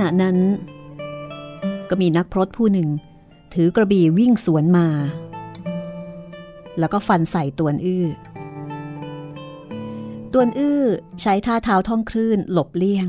[0.00, 0.36] ณะนั้น
[1.88, 2.88] ก็มีนักพรตผู้หนึ่ง
[3.54, 4.86] ถือกระบี่วิ่งสวนมา
[6.78, 8.06] แล้วก็ฟันใส่ตวนอื้อ
[10.32, 10.82] ตวนอื้อ
[11.20, 13.06] ใช้ท่าเท้าท่องคลื่นหลบเลี่ยง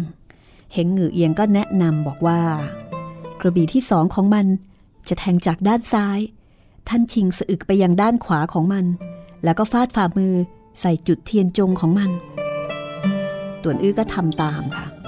[0.73, 2.41] เห็นหงือเอียงก็แนะนำบอกว่า
[3.41, 4.47] กระบี่ที่สองของมัน
[5.07, 6.19] จะแทงจากด้านซ้าย
[6.87, 8.85] ท่านชิงสะอึกไปยังด้านขวาของมัน
[9.43, 10.33] แล้วก็ฟาดฝ่ามือ
[10.79, 12.11] ใส่จุดเทียนจงของมัน
[13.63, 14.98] ตวนอื้อก็ทำตามค่ะ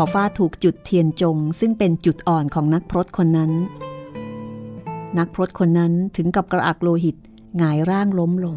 [0.00, 3.52] พอฟาดถูกจุดเทียนจง ซึ่งเป็นจุดอ่อนของนักพรตคนนั้น
[5.18, 7.16] นักพรตคนนั้นถึงกับกระอักโลหิต
[7.58, 8.56] หงายร่างล้มลง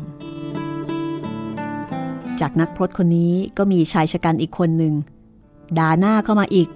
[2.39, 4.93] จากนักพรตคนนี้ก็มีชายชะกันอีกคนหนึ่ง
[5.77, 6.69] ด่าหน้าเข้ามาอีก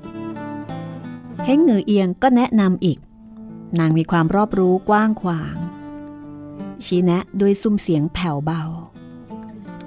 [1.46, 2.98] เฮงเหงือเอียงก็แนะนำอีก
[3.80, 5.56] นางมีความรอบรู้กว้างขวาง
[6.86, 8.62] ชี้แนะด้วยซุ้มเสียงแผ่วเบา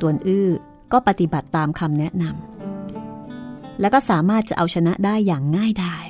[0.01, 0.49] ตวนอื้อ
[0.93, 2.58] ก็ปฏิบัติตามคำแนะนำ
[3.81, 6.05] และก็สามารถจะเอาชนะได้อย่างง่ายดาย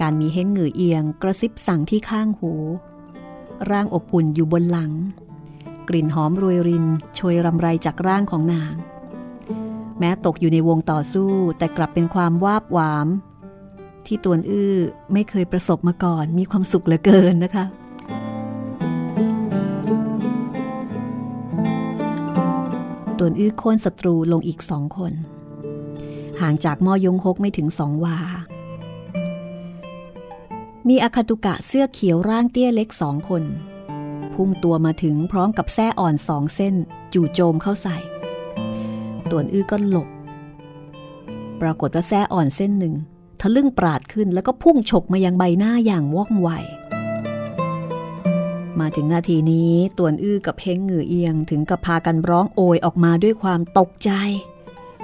[0.00, 2.52] การมีเฮงเหงือเอียงกระซิบสั่งที่ข้างหู
[3.70, 4.92] ร่างอบอุ่นอยู่บนหลัง
[5.88, 8.74] กลิ่นหอมรวยรินโชยรำไรจากร่างของนาง
[9.98, 13.06] แม้ตกอยู่ในวงต่อสู้แต่กลับเป็นความวาบหวาม
[14.06, 14.74] ที่ตวนอื้อ
[15.12, 17.64] ไม่เคยประสบมาก่อนมีความสุขเหลือเกินนะคะ
[23.18, 25.12] ตวนอื้อโค่นศัตรูลงอีกสองคน
[26.40, 28.16] ห่างจากมอยงฮกไม่ถึงสองวา
[30.88, 33.44] มีอาคาตุกะเสื้อเขียวร่างเตี้ยเล็กสองคน
[34.34, 36.74] พุ่งตัวมาถึงพร้อมกับแส้อ่อนสองเส้น
[37.12, 37.96] จู่โจมเข้าใส่
[39.30, 40.08] ตวนอื้อก็หลบ
[41.60, 42.94] ปรากฏว่าแส้อ่อนเส้นหนึ่ง
[43.40, 46.48] ทะลึ่งปราดขึ้นแล้วก็พุ่งฉกมายังใบหน้าอย่างว่องไว
[48.80, 54.10] มาถึงนาทีนี้ตวนอื้อกับเฮงเหงือเอียงถึงกับพากันร้องโอยออกมาด้วยความตกใจ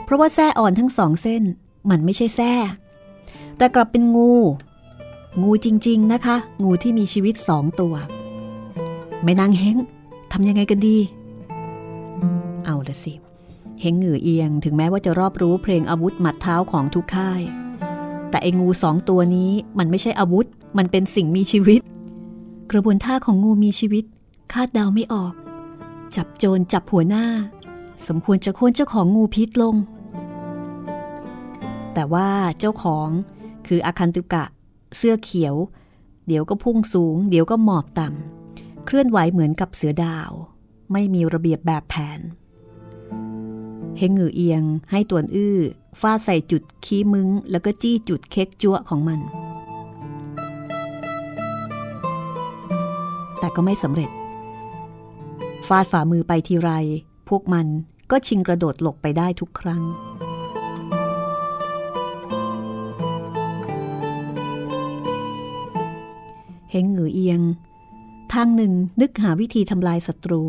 [0.05, 1.43] เพราะว่าแส้อ่อนทั้งสองเส้น
[1.91, 2.53] มันไม่ใช่แส้
[3.57, 4.33] แต่กลับเป็นงู
[5.43, 7.95] งูจริง ๆนะคะ งูที่มีชีวิตสองตัว
[9.23, 9.77] ไม่นางเฮง
[10.33, 10.99] ทำยังไงกันดี
[12.65, 13.13] เอาละสิ
[13.81, 17.43] เฮงเหงือเอียงถึงแม้ว่าจะรอบรู้เพลงอาวุธหมัดเท้าของทุกค่าย
[18.31, 20.47] แต่ไอ้งูสองตัวนี้มันไม่ใช่อาวุธ
[20.79, 21.81] มันเป็นสิ่งมีชีวิต
[22.71, 24.05] กระบวนท่าของงูมีชีวิต
[24.53, 25.35] คาดเดาไม่ออก
[26.17, 27.27] จับโจรจับหัวหน้า
[28.07, 29.77] สมควรจะโค่นเจ้าของงูพิษลง
[31.95, 33.09] แต่ว่าเจ้าของ
[33.67, 34.45] คืออาคันตุกะ
[34.97, 35.55] เสื้อเขียว
[36.27, 40.31] เดี๋ยวก็พุ่งสูง เดี๋ยวก็หมอบต่ำเคลื่อนไหวเหมือนกับเสือดาว
[40.93, 42.21] ไม่มีระเบียบแบบแผน
[43.99, 45.59] เฮงือเอียงให้ตวนอื้อ
[46.01, 49.21] ฟาใส่จุดขี้มึง แล้วก็จี้จุดเค้กจั่วของมัน
[53.57, 54.11] ก็ไม่สำเร็จ
[55.67, 56.71] ฟาดฝ่ามือไปทีไร
[57.29, 57.67] พวกมัน
[58.11, 59.83] ก็ชิงกระโดดหลบไปได้ทุกครั้ง
[66.71, 67.41] เฮงหงือเอียง
[68.35, 70.43] ทางหนึ่งนึกหาวิธีทำลายศัตรู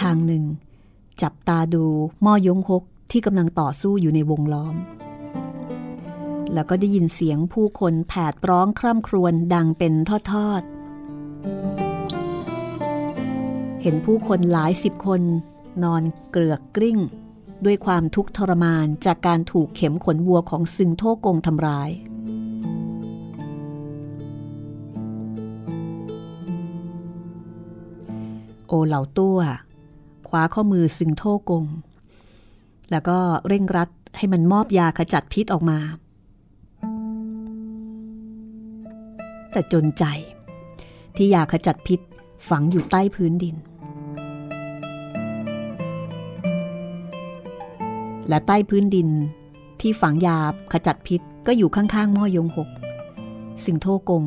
[0.00, 0.44] ทางหนึ่ง
[1.22, 1.84] จับตาดู
[2.24, 4.76] ม่อยงฮกที่กำลังต่อสู้อยู่ในวงล้อม
[6.52, 9.92] แล้วก็ได้ยินเสียงผู้คนแผดร้องคร่ำครวญดังเป็น
[10.30, 10.79] ทอดๆ
[13.82, 15.22] เห็นผู้คนหลายสิบคน
[15.84, 16.98] นอนเกลือกกลิ้ง
[17.64, 21.90] ด้วยความทุกข์ทรมานจากการถูกเข็มขนวัวของซึงโทกงทำร้าย
[28.66, 29.38] โอเหล่าตัว
[30.28, 31.64] คว้าข้อมือซึงโทกง
[32.90, 33.18] แล้วก็
[33.48, 35.78] เร่งรัดให้มันมอบยาขจัดพิษออกมา
[39.52, 40.04] แต่จนใจ
[41.16, 42.00] ที่ยาขจัดพิษ
[42.48, 43.56] ฝังอยู่ใต้พื้นดิน
[48.28, 49.08] และใต้พื้นดิน
[49.80, 50.38] ที่ฝังยา
[50.72, 52.68] ขจัดพิษก็อยู่ข้างๆหม้อยงหก
[53.64, 54.24] ซึ่งโทกง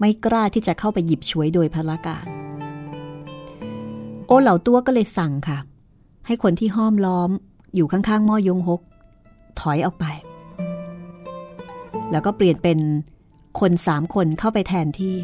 [0.00, 2.26] ไม่กล้าที่จะเข้าไปหยิบช่วยโดยพละการ
[4.26, 5.58] โอเหล่าตัวก็เลยสั่งค่ะ
[6.26, 7.30] ให้คนที่ห้อมล้อม
[7.74, 8.80] อยู่ข้างๆหม้อยงหก
[9.60, 10.04] ถอยออกไป
[12.10, 12.78] แล้วก็เปลี่ยนเป็น
[13.60, 15.16] คนสามคนเข้าไปแทนที่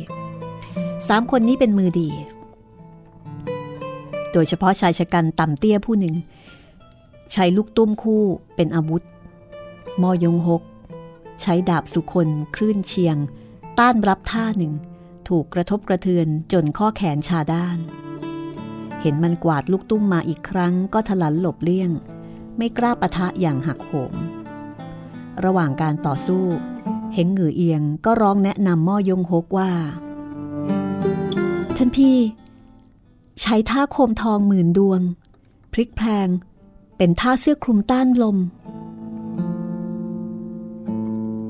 [1.09, 2.11] สามคนนี้เป็นมือดี
[4.32, 6.14] โดยเฉพาะชายชะกันต่ำเตี้ยผู้หนึ่ง
[7.32, 8.24] ใช้ลูกตุ้มคู่
[8.57, 9.03] เป็นอาวุธ
[10.03, 10.62] มอยงหก
[11.42, 13.16] ใช้ดาบสุคนคลื่นเชียง
[13.78, 14.72] ต้านรับท่าหนึ่ง
[15.28, 17.78] ถูกกระทบกระเทือนจนข้อแขนชาด้าน
[19.01, 21.90] เห็นมันกวาดลูกตุ้มมาอีกครั้งก็ทะลันหลบเลี่ยง
[22.57, 24.14] ไม่กล้าปะทะอย่างหักโหม
[25.44, 26.44] ระหว่างการต่อสู้
[27.14, 29.72] เฮงหงือเอียงก็ร้องแนะนำม่อยงฮกว่า
[31.83, 32.18] ท่านพี่
[33.43, 35.01] ใช้ท่าโคมทองหมื่นดวง
[35.72, 36.28] พริกแพง
[36.97, 38.37] เป็นท่าเสื้อคลุมต้านลม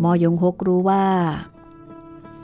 [0.03, 1.07] มอยงฮกรู้ว่า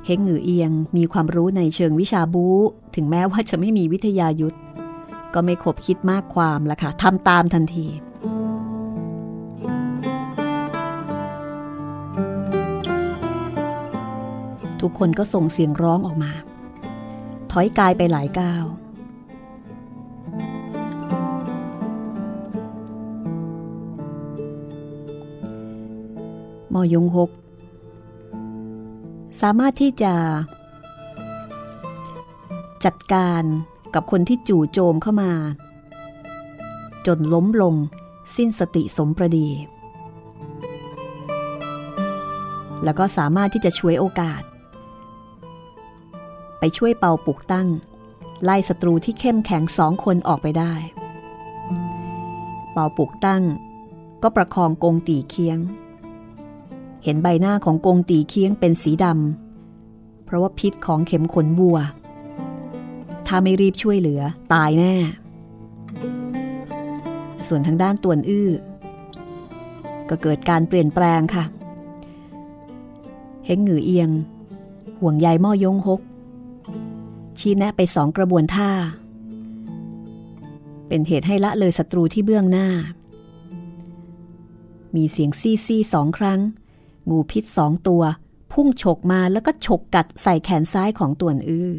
[0.07, 2.57] เฮงหงือเอียงมีความรู้ในเชิงวิชาบู๊
[2.95, 4.57] ถึงแม้ว่าจะไม่มีวิทยายุทธ
[5.35, 7.87] ก็ไม่ขบคิดมากความละค่ะทำตามทันที
[14.81, 16.33] ทุกคนก็ส่งเสียงร้องออกมา
[17.59, 18.65] อยกายไปหลายก้าว
[26.73, 27.31] มอยงหก
[29.41, 30.15] สามารถที่จะ
[32.85, 33.43] จัดการ
[33.95, 35.33] กับคนที่จู่โจมเข้ามา
[37.07, 37.75] จนล้มลง
[38.37, 39.49] สิ้นสติสมประดี
[42.85, 44.43] แล้วก็สามารถที่จะช่วยโอกาส
[46.59, 47.69] ไปช่วยเปาปลุกตั้ง
[48.45, 50.73] ไล่ศัตรูที่เข้มแข็งสองคนออกไปได้
[52.73, 53.43] เปาปลุกตั้ง
[54.23, 55.59] ก็ประคองกงตีเคียง
[57.05, 61.79] เห็นใบหน้าของกงตีเคียงเป็นสีดำเพราะว่าพิษของเข็มขนบัว
[63.27, 64.21] ถ้าไม่รีบช่วยเหลือ
[64.53, 64.95] ตายแน่
[67.49, 68.51] ส่วนทางด้านตวนอื้อ
[70.09, 71.45] ก็เกิดการเปลี่ยนแปลงค่ะ
[73.47, 74.11] เฮงหงือเอียง
[75.01, 76.01] ห่วงใยม่อยงฮก
[77.41, 78.71] ชี้แนะไปสองกระบวนท่า
[80.89, 82.69] เป็นเหตุให้ละเลยศัตรูที่เบื้องหน้า
[84.97, 86.41] มีเสียงซี่ซี่สองครั้ง
[87.11, 88.03] งูพิษสองตัว
[88.53, 91.73] พุ่งฉกมาแล้วก็ฉกกัดใส่แขนซ้ายของตวนอื้อ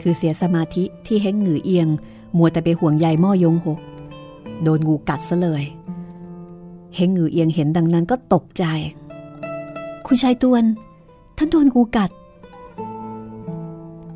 [0.00, 1.88] คือเสียสมาธิที่เฮงหงือเอียง
[2.36, 3.78] มัวแต่ไปห่วงใยม่อยงหก
[4.62, 5.64] โดนงูกัดซะเลย
[6.96, 8.64] เฮงหงือเอียงเห็นดังนั้นก็ตกใจ
[10.06, 10.64] คุณชายตวน
[11.36, 12.10] ท่านโดนงูกัด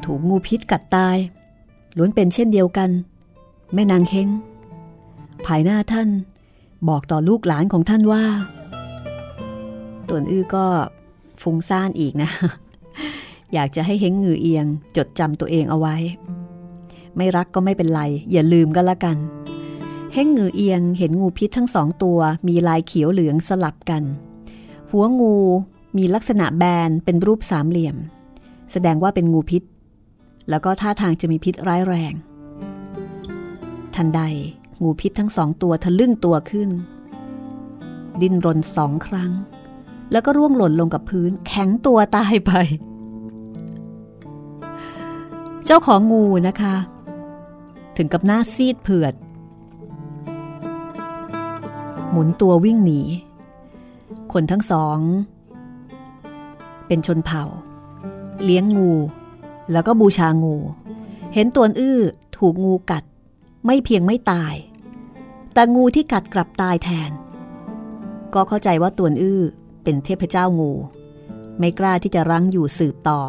[0.05, 1.17] ถูกงูพิษกัดตาย
[1.97, 2.91] ล้วนเป็นเช่นเดียวกัน
[3.75, 4.29] แม่นางเฮง
[5.47, 6.09] ภายหน้าท่าน
[6.89, 8.25] บอกต่อลูกหลานของท่านว่า
[10.09, 10.67] ตวนอื้อก็
[11.43, 12.31] ฟุ้งซ่านอีกนะ
[13.53, 15.97] อยากจะให้เฮงหงือเอียง จดจำตัวเองเอาไว้
[17.17, 18.03] ไม่รักก็ไม่เป็นไร
[18.33, 19.17] อย่าลืมก็แล้วกัน
[20.13, 24.03] เฮงหงือเอียงเห็นงูพิษทั้งสองตัว มีลายเขียวเหลืองสลับกัน
[24.91, 25.37] หัวงู
[25.97, 27.97] มีลักษณะแบนเป็นรูปสามเหลี่ยม
[28.73, 29.63] แสดงว่าเป็นงูพิษ
[30.51, 32.13] แล้วก็ท่าทางจะมีพิษร้ายแรง
[33.95, 34.21] ทันใด
[34.83, 36.71] งูพิษทั้งสองตัวทะลึ่งตัวขึ้น
[38.21, 39.31] ดิ้นรนสองครั้ง
[40.13, 42.53] แล้วก็ร่วงหล่นลงกับพื้น แข็งตัวตายไป
[45.65, 46.75] เจ้าของงูนะคะ
[47.97, 49.15] ถึงกับหน้าซีดเผือด
[52.11, 53.01] หมุนตัววิ่งหนี
[54.33, 54.99] คนทั้งสอง
[56.87, 57.45] เป็นชนเผ่า
[58.45, 58.93] เลี้ยงงู
[59.73, 60.57] แล้วก็บูชางู
[61.35, 62.01] เห็นตัวอื้อ
[62.37, 63.05] ถูกงูกัด
[63.67, 64.55] ไม่เพียงไม่ตาย
[65.53, 67.11] แต่งูที่กัดกลับตายแทน
[68.35, 69.43] ก็เข้าใจว่าตัวอื้อ
[69.83, 70.73] เป็นเทพเจ้างู
[71.59, 73.21] ไม่กล้าที่จะรั้งอยู่สืบต่อ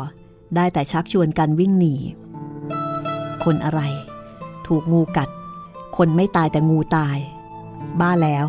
[0.55, 1.95] ได้แต่ชักชวนกันวิ่งหนี
[3.43, 3.81] คนอะไร
[4.67, 5.29] ถูกงูกัด
[5.97, 7.17] คนไม่ตายแต่งูตาย
[7.99, 8.45] บ้าแล้ว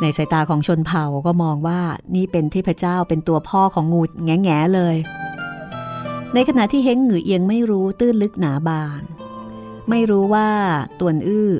[0.00, 1.80] ในสายตาของชนเผ่าก็มองว่า
[2.14, 4.96] นี่เป็นเทพเจ้าเป็นตัวพ่อของงูแง่แง่เลย
[6.34, 9.00] ในขณะที่เฮงหงือเอียงไม่รู้ตื้นลึกหนาบาง
[9.90, 10.48] ไม่รู้ว่า
[11.00, 11.50] ตวนอื้อ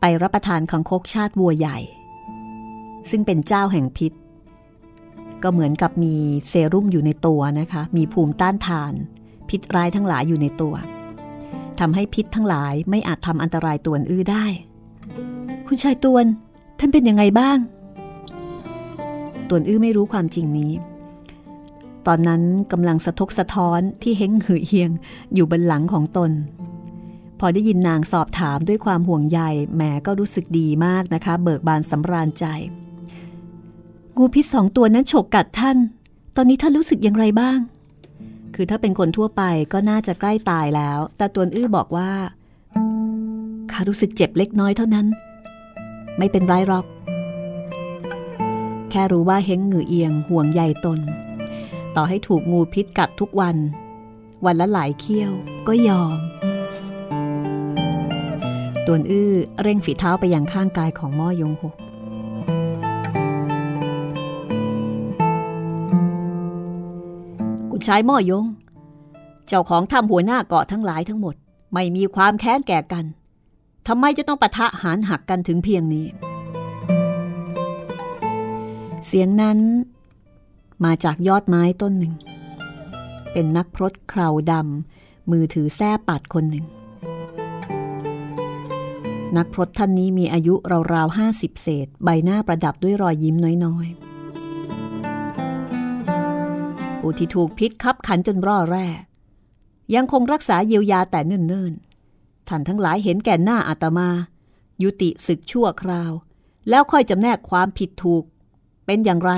[0.00, 1.78] ไปรับประทานคังคกชาติวัวใหญ่
[3.10, 4.12] ซึ่งเป็นเจ้าแห่งพิษ
[5.42, 6.14] ก็เหมือนกับมี
[6.48, 8.92] เซรุ่มอยู่ในตัวนะคะ มีภูมิต้านทาน
[9.48, 10.74] พิษร้ายทั้งหลายอยู่ในตัว
[11.80, 14.46] ทำให้พิษทั้งหลายไม่อาจทำอันตรายตวนอื้อได้
[15.66, 16.24] คุณชายตวน
[16.78, 17.58] ท่านเป็นยังไงบ้าง
[19.48, 20.72] ตวนอื้อไม่รู้ความจริงนี้
[22.06, 22.42] ตอนนั้น
[22.72, 24.90] กำลังสะทกสะท้อนที่เฮงหือเฮียง
[25.34, 26.30] อยู่บนหลังของตน
[27.40, 29.40] พอได้ยินนางสอบถามด้วยความห่วงใย
[29.74, 32.44] แหมก็รู้สึกดีมากนะคะ เบิกบานสำราญใจ
[34.16, 35.76] งูพิษสองตัวนั้นฉกกัดท่าน
[36.36, 37.58] ตอนนี้ท่านรู้สึกอย่างไรบ้าง
[38.54, 39.42] คือถ้าเป็นคนทั่วไป
[39.72, 42.10] ก็น่าจะใกล้ตายแล้ว แต่ตัวอื้อบอกว่า
[43.72, 45.06] ข้ารู้สึกเจ็บเล็กน้อยเท่านั้น
[46.18, 46.86] ไม่เป็นไรหรอก
[48.90, 51.00] แค่รู้ว่าเฮงหงือเอียงห่วงใยตน
[51.96, 53.56] ต่อให้ถูกงูพิษกัดทุกวัน
[54.44, 55.32] วันละหลายเขี้ยว
[55.68, 56.18] ก็ยอม
[58.86, 59.32] ตวนอื้อ
[59.62, 61.74] เร่งฝีเท้าไปยังข้างกายของม่อยงหก
[67.70, 68.46] กุชายม่อยง
[69.46, 71.34] เจ้าของทำหัวหน้าเกาะทั้งหลายทั้งหมด
[71.72, 73.04] ไม่มีความแค้นแก่กัน
[73.88, 76.06] ทำไมจะต้องปะทะหารหักกันถึงเพียงนี้
[79.06, 79.58] เสียงนั้น
[80.84, 82.14] มาจากยอดไม้ต้นหนึ่ง
[83.32, 86.66] เป็นนักพรตคราวดำมือถือแส้ปัดคนหนึ่ง
[89.36, 90.54] นักพรตท่านนี้มีอายุ
[90.92, 94.02] ราวๆห้าสิบเศษ ใบหน้าประดับด้วยรอยยิ้มน้อยๆ
[96.98, 98.86] ผู้ที่ถูกพิษคับขันจนร่อแร่
[99.94, 104.08] ยังคงรักษาเยียวยาแต่เนิ่นๆ ท่านทั้งหลายเห็นแก่หน้าอาตมา
[104.82, 106.12] ยุติศึกชั่วคราว
[106.68, 108.24] แล้วค่อยจำแนกความผิดถูก
[108.86, 109.32] เป็นอย่างไร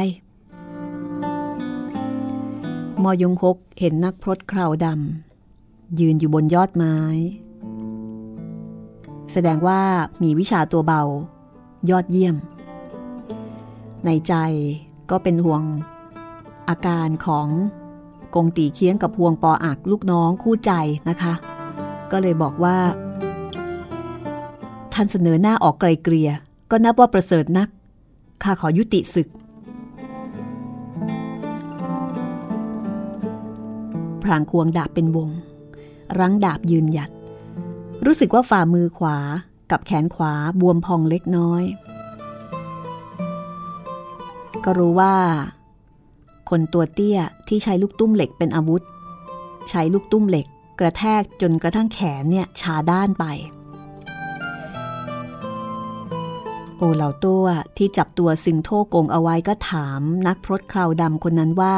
[3.03, 6.97] มอยงหกเห็นนักพรตคราวดำยืนอยู่บนยอดไม้
[9.33, 9.81] แสดงว่า
[10.23, 11.03] มีวิชาตัวเบา
[11.91, 12.37] ยอดเยี่ยม
[14.05, 14.35] ในใจ
[15.11, 15.63] ก็เป็นห่วง
[16.69, 17.49] อาการของ
[18.35, 20.73] กงตีเคียงกับพวงปออักลูกน้องคู่ใจ
[21.09, 21.35] นะคะ
[22.11, 22.77] ก็เลยบอกว่า
[24.93, 26.31] ท่านเสนอหน้าออกไกลเกลีย
[26.71, 27.69] ก็นับว่าประเสริฐนัก
[28.43, 29.29] ข้าขอยุติศึก
[34.25, 35.31] พรางควงดาบเป็นวง
[36.19, 37.11] รั้งดาบยืนหยัด
[38.05, 39.19] รู้สึกว่าฝ่ามือขวา
[39.71, 41.65] กับแขนขวาบวมพองเล็กน้อย
[44.65, 45.15] ก็รู้ว่า
[46.51, 47.19] คนตัวเตี้ย
[47.49, 48.83] ที่ใช้ลูกตุ้มเหล็กเป็นอาวุธ
[49.71, 50.47] ใช้ลูกตุ้มเหล็ก
[50.81, 53.25] กระแทกจนกระทั่งแขนเนี่ยชาด้านไป
[56.77, 57.45] โอเหล่าตัว
[57.77, 61.77] ที่จับตัวซึงโทกงเอาไว้ก็ถามนักพรตคราวดำคนนั้นว่า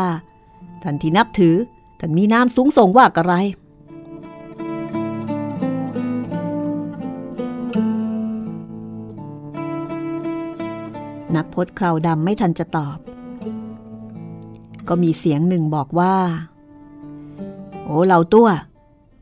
[0.82, 1.56] ท่านที่นับถือ
[1.98, 3.34] ท่านมีนามสูงส่งว่าอะไร
[11.34, 12.98] นักพจน์คราวดำไม่ทันจะตอบ
[14.88, 16.14] ก็มีเสียงหนึ่งบอกว่า
[17.84, 18.48] โอ้เหล่าตัว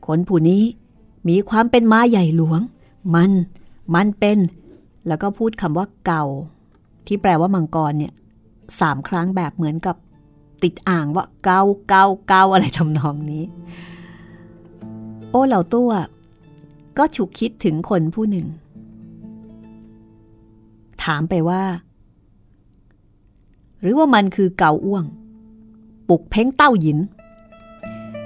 [0.07, 0.63] คนผู้นี้
[1.29, 2.61] มีความเป็นม้าใหญ่หลวง
[3.15, 3.31] มัน
[3.95, 4.37] มันเป็น
[5.07, 6.25] แล้วก็พูดคำว่าเก่า
[7.07, 8.13] ที่แปลว่ามังกรเนี่ย
[8.79, 9.95] สามครั้งแบบเหมือนกับ
[10.63, 13.43] ติดอ่างว่าเกาเกาเกาอะไรทำนองนี้
[15.29, 15.91] โอ้เหล่าตัว
[16.97, 18.47] ก็ฉุกคิดถึงคนผู้หนึ่ง
[21.03, 21.63] ถามไปว่า
[23.81, 25.03] หรือว่ามันคือเกาอ้วง
[26.09, 26.99] ปุกเพ้งเต้าหยิน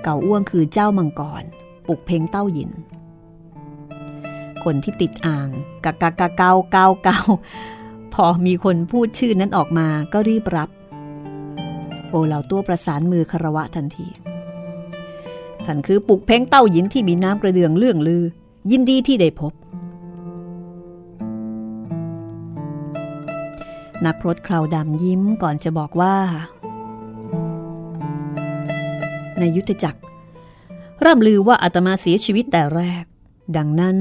[0.04, 1.44] เกาอ้วงคือเจ้ามังกร
[1.88, 2.72] ปุกเพ้งเต้าหยิน
[4.64, 5.48] คนที่ติดอ่าง
[5.86, 7.20] กะกะกะเกาเกาเกา
[8.14, 10.70] พอมีคนพูดชื่อนั้นออกมาก็รีบรับ
[12.10, 14.07] โอเหล่าตัวประสานมือคารวะทันที
[15.66, 18.24] ท่านคือปุกเพ้งเต้าหยินที่มีน้ำกระเดืองเลื่องลือ
[18.72, 19.53] ยินดีที่ได้พบ
[24.05, 26.16] นักพรตคราวดำยิ้มก่อนจะบอกว่า
[29.39, 29.99] ในยุทธจักร
[31.05, 33.03] ร่ำลือว่าอาตมาเสียชีวิตแต่แรก
[33.57, 33.97] ดังนั้น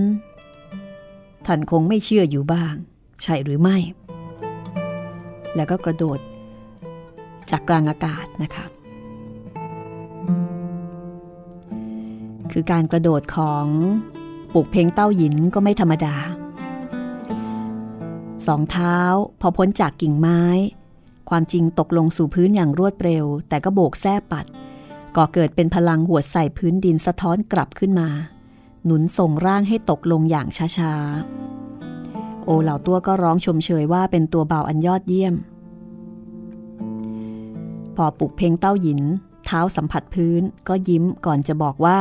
[1.47, 2.75] ท่านคงไม่เชื่ออยู่บ้าง
[3.23, 3.77] ใช่หรือไม่
[5.55, 6.19] แล้วก็กระโดด
[7.51, 8.65] จากกลางอากาศนะคะ
[12.53, 13.67] คือการกระโดดของ
[14.55, 16.17] ปุกเพลงเต้าหยินก็ไม่ธรรมดา
[18.47, 18.97] สองเท้า
[19.41, 20.43] พอพ้นจากกิ่งไม้
[21.31, 24.47] ความจริงตกลงสู่พื้นอย่างรวดเร็ว แต่ก็โบกแส้ปัด
[25.17, 28.09] ก่อเกิดเป็นพลังหวดใส่พื้นดินสะท้อนกลับขึ้นมา
[28.85, 30.47] หนุนส่งร่างให้ตกลงอย่าง
[30.79, 35.35] ช้าๆ โอเหล่าตัวก็ร้องชมเชยว่าเป็นตัวเบาอันยอดเยี่ยม
[37.99, 39.01] พอปลุกเพลงเต้าหยิน
[39.47, 41.99] เท้าสัมผัสพื้นก็ยิ้มก่อนจะบอกว่า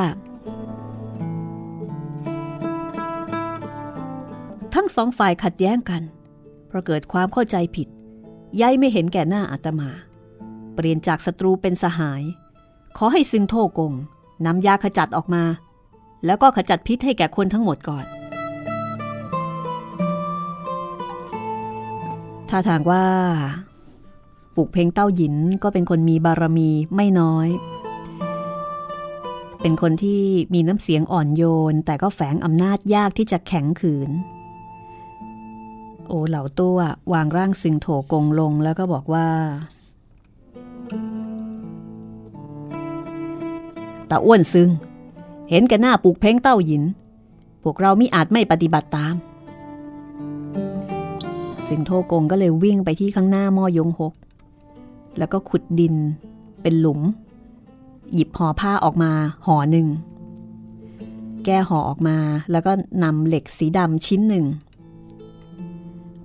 [4.73, 6.01] ทั้งสองฝ่ายขัดแย้งกัน
[6.67, 7.87] เพราะเกิดความเข้าใจผิด
[8.61, 9.89] ยายไม่เห็นแก่หน้าอาตมา
[10.73, 12.21] เปลี่ยนจากศัตรูเป็นสหาย
[12.97, 13.93] ขอให้ซึงโทกง
[14.45, 15.43] นำยาขจัดออกมา
[16.25, 18.05] แล้วก็ขจัดพิษให้แก่คนทั้งหมดก่อน
[22.49, 23.05] ถ้าทางว่า
[24.57, 27.47] ปุกเพลงเต้าหยินก็เป็นคนมีบารมีไม่น้อย
[29.61, 34.09] เป็นคนที่มีน้ำเสียงอ่อนโยน แต่ก็แฝงอำนาจยากที่จะแข็งขืน
[36.07, 36.77] โอเหล่าตัว
[37.13, 39.27] วางร่างซึงโถกงลงแล้วก็บอกว่า
[44.09, 44.69] ตาอ้วนซึง
[45.49, 46.83] เห็นแก่หน้าปลูกเพ้งเต้าหยิน
[47.63, 49.15] พวกเรามิอาจไม่ปฏิบัติตาม
[51.67, 54.13] สิงโทกงก็เลยวิ่งไปที่ข้างหน้าม่อยงหก
[55.17, 55.95] แล้วก็ขุดดิน
[56.61, 56.99] เป็นหลุม
[58.13, 59.11] หยิบห่อผ้าออกมา
[59.45, 59.87] ห่อหนึ่ง
[61.45, 62.17] แก้ห่อออกมา
[62.51, 62.71] แล้วก็
[63.03, 64.45] นำเหล็กสีดำชิ้นหนึ่ง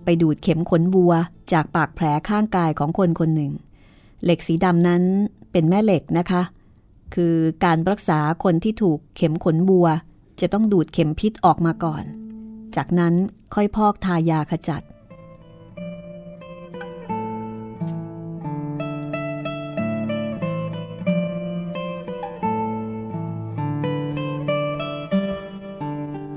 [0.04, 1.12] ไปดูดเข็มขนบัว
[1.52, 3.52] จากปากแผลข้างกายของคนคนหนึ่ง
[4.24, 5.02] เหล็กสีดำนั้น
[5.52, 6.42] เป็นแม่เหล็กนะคะ
[7.14, 7.34] คือ
[7.64, 9.86] การรักษาคนที่ถูกเข็มขนบัว
[10.40, 12.04] จะต้องดูดเข็มพิษออกมาก่อน
[12.76, 13.14] จากนั้น
[13.54, 14.82] ค่อยพอกทายาขจัด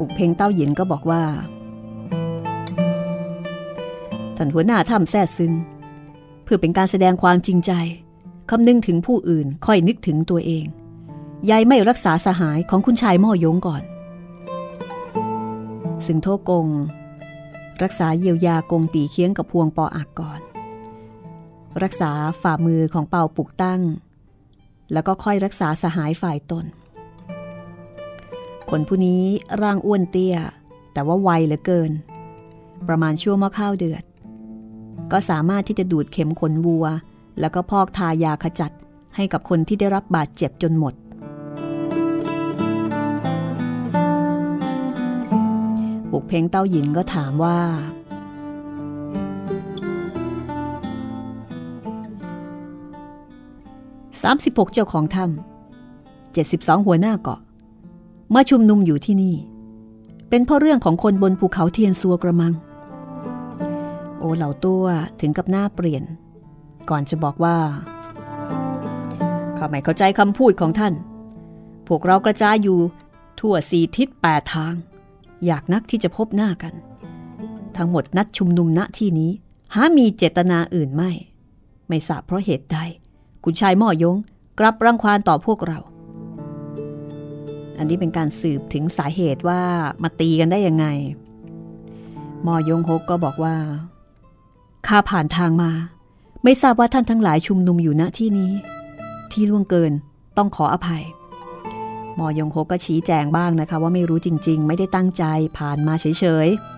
[0.06, 1.24] ปุกเพงเต้าหยินก็บอกว่า
[4.38, 5.54] ท่านหัวหน้าถ้ำแท้ซึง
[6.44, 7.72] เพื่อเป็นการแสดงความจริงใจ
[8.50, 10.66] คำนึงถึงผู้อื่นค่อยนึกถึงตัวเอง
[11.50, 13.84] ยายไม่รักษาสหายของคุณชายม่อยงก่อน
[16.06, 16.68] ซึ่งโทกง
[17.84, 20.40] รักษาเยียวยากงตีเคียงกับพวงปออักก่อน
[21.84, 23.82] รักษาฝ่ามือของเป่าปุกตั้ง
[24.94, 26.66] แล้วก็ค่อยรักษาสหายฝ่ายตน
[28.70, 29.24] คนผู้นี้
[29.62, 30.36] ร่างอ้วนเตี้ย
[30.94, 31.92] แต่ว่าไวเหลือเกิน
[32.88, 34.04] ประมาณชั่วมะข้าวเดือด
[35.12, 36.86] ก็สามารถที่จะดูดเข็มขนวัว
[37.40, 38.72] แล้วก็พอกทายาขจัด
[39.16, 40.94] ให้กับคนที่ได้รับบาดเจ็บจนหมด
[46.12, 47.58] บุกเพงเต้าหยินก็ถามว่า
[54.26, 57.40] 36 เจ้าของถ้ำ72 หัวหน้าเกาะ
[58.36, 59.36] มาชุมนุมอยู่ที่นี่
[60.30, 62.54] เป็นเพราะเรื่องของคนบนภูเขาเทียนซัวกระมัง
[64.20, 64.86] โอเหล่าตัว
[65.20, 66.04] ถึงกับหน้าเปลี่ยน
[66.90, 67.58] ก่อนจะบอกว่า
[69.58, 70.94] ข้าไม่เข้าใจคำพูดของท่าน
[71.88, 72.80] พวกเรากระจายอยู่
[73.40, 74.74] ทั่วสี่ทิศแปดทาง
[75.46, 76.74] อยากนักที่จะพบหน้ากัน
[77.78, 79.32] ทั้งหมดนัดชุมนุมณที่นี้
[79.74, 81.12] หามีเจตนาอื่นไม่
[81.88, 82.78] ไม่ทราบเพราะเหตุใด
[83.44, 84.18] คุณชายม่อยง
[84.60, 85.80] กลับรังควานต่อพวกเรา
[87.78, 89.62] อันนี้เป็นการสืบถึงสาเหตุว่า
[90.04, 90.86] มาตีกันได้ยังไง
[92.46, 93.56] มอยงฮกก็บอกว่า
[94.88, 95.72] ข้าผ่านทางมา
[96.44, 98.52] ไม่ทราบว่าท่านทั้งหลายชุมนุมอยู่ณที่นี้
[99.32, 99.94] ที่ล่วงเกิน
[100.38, 101.04] ต้องขออภัย
[102.20, 105.24] มอยงโฮก็ชี้แจงบ้างนะคะ ว่าไม่รู้จริง ๆ ไม่ได้ตั้งใจ
[105.58, 106.76] ผ่านมาเฉยๆ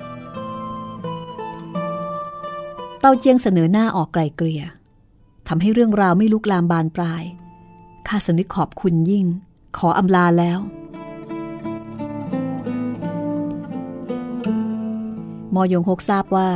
[3.00, 4.64] เต้าเจียงเสนอหน้าออกไกลเกลี่ย
[5.48, 7.24] ทำให้เรื่องราวไม่ลุกลามบานปลาย
[8.08, 9.26] ข้าสนึกขอบคุณยิ่ง
[9.78, 10.60] ขออำลาแล้ว
[15.58, 16.50] มอยงฮกทราบว่า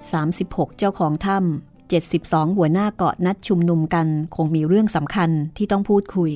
[0.00, 6.32] 36 เจ้าของถ้ำ72 หัวหน้าเกาะนัดชุมนุมกันคงมีเรื่องสำคัญที่ต้องพูดคุย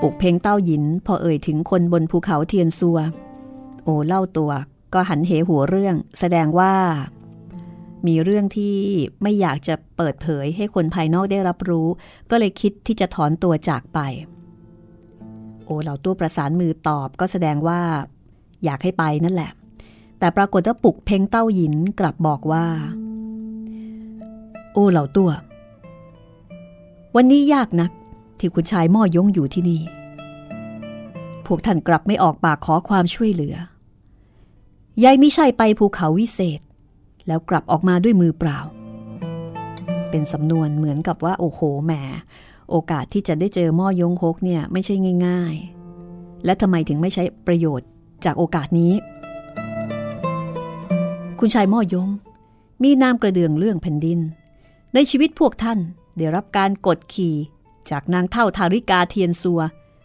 [0.00, 2.98] ปุกเพงเต้าหยินพอเอ่ยถึงคนบนภูเขาเทียนซัว
[3.84, 4.50] โอเล่าตัว
[4.94, 6.74] ก็หันเหหัวเรื่องแสดงว่า
[8.06, 8.76] มีเรื่องที่
[9.22, 11.88] ไม่อยากจะเปิดเผยให้คนภายนอกได้รับรู้
[12.30, 13.98] ก็เลยคิดที่จะถอนตัวจากไป
[15.64, 17.80] โอเหล่าตัวประสานมือตอบก็แสดงว่า
[18.64, 19.52] อยากให้ไปนั่นแหละ
[20.24, 22.66] แต่ปรากฏว่าปุกเพ่งเต้าหยินกลับบอกว่า
[24.72, 25.30] โอ้เหล่าตัว
[27.16, 27.90] วันนี้ยากนัก
[28.38, 29.82] ที่คุณชายม่อยงอยู่ที่นี่
[31.46, 33.54] พวกท่านกลับไม่ออกปากขอความช่วยเหลือ
[35.04, 36.60] ยายไม่ใช่ไปภูเขาวิเศษ
[37.26, 38.58] แล้วกลับออกมาด้วยมือเปล่า
[40.10, 41.92] เป็นสำนวนเหมือนกับว่า โอ้โหแหม
[42.70, 44.94] โอกาสที่จะได้เจอม่อยงฮกเนี่ยไม่ใช่
[45.26, 45.54] ง่าย
[46.00, 47.88] ๆ และทำไมถึงไม่ใช้ประโยชน์
[48.24, 48.94] จากโอกาสนี้
[51.46, 52.10] คุณชายม่อยง
[52.82, 54.20] มีนามกระเดืองเรื่องแผ่นดิน
[54.94, 55.78] ในชีวิตพวกท่าน
[56.16, 57.36] ได้รับการกดขี่
[57.90, 59.60] จากนางเท่าทาริกาเทียนซัว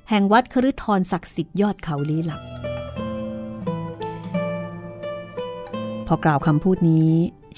[0.10, 2.42] แห่งวัดคฤทรศักดิ์สิทธิ์ยอดเขาลี้ลับ
[6.08, 7.12] พอกล่าวคำพูดนี้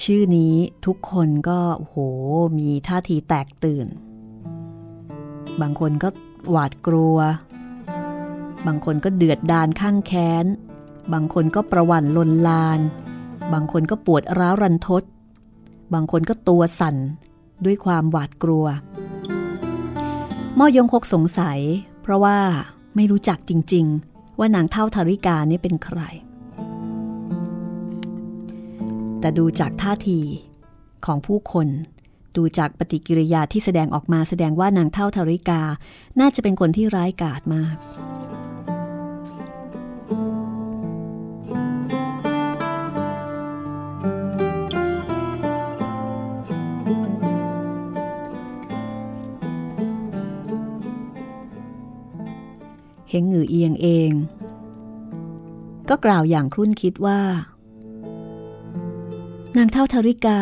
[0.04, 0.56] ชื่อนี้
[0.86, 1.96] ทุกคนก็โห
[2.58, 3.88] มีท่าทีแตกตื่น
[5.62, 6.10] บางคนก็
[6.52, 7.18] หวาดกลัว
[8.66, 10.46] บางคนก็เดือดดานข้างแค้น
[11.14, 12.82] บางคนก็ประวันลนลาน
[13.54, 15.04] บางคนก็ปวดร้าวรันทด
[15.94, 16.96] บางคนก็ตัวสั่น
[17.66, 18.66] ด้วยความหวาดกลัว
[20.58, 21.60] ม่อยงคกสงสัย
[22.02, 22.38] เพราะว่า
[22.96, 26.00] ไม่รู้จักจริง ๆ ว่านางเท่าธาริกานี่เป็นใคร
[29.20, 30.20] แต่ดูจากท่าที
[31.06, 31.68] ของผู้คน
[32.38, 35.62] ดูจากปฏิกิริยาที่แสดงออกมาแสดงว่านางเท่าธาริกา
[36.20, 37.76] น่าจะเป็นคนที่ร้ายกาจมาก
[53.14, 54.12] เฮงหงือเอียงเอง
[55.90, 57.22] ก็กล่าวอย่างครุ่นคิดว่า
[59.58, 60.40] นางเท่าธริกา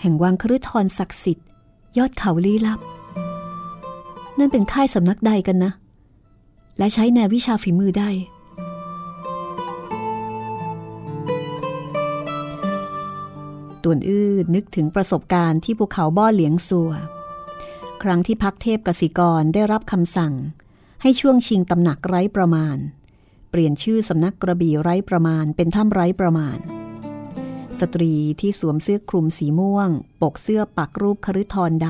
[0.00, 1.48] แห่งวังครุทรศักดิ์สิทธิ์
[1.98, 2.80] ยอดเขาลี้ลับ
[4.38, 5.72] นั่นเป็นค่ายสำนักใดกันนะ
[6.78, 8.10] และใช้แนววิชาฝีมือได้
[13.82, 16.90] ตวนอื้อนึกถึงประสบการณ์ที่ภูเขาบ้อเหลียงสัว
[18.02, 20.34] ครั้งที่พักเทพกสิกรได้รับคำสั่ง
[21.02, 22.76] ให้ช่วงชิงตำหนักไร้ประมาณ
[23.50, 26.58] เปลี่ยนชื่อสำนักกระบี่ไร้ประมาณเป็นถ้ำไร้ประมาณ
[27.80, 29.88] สตรีที่สวมเสื้อคลุมสีม่วง
[30.22, 31.86] ปกเสื้อปักรูปคฤทรด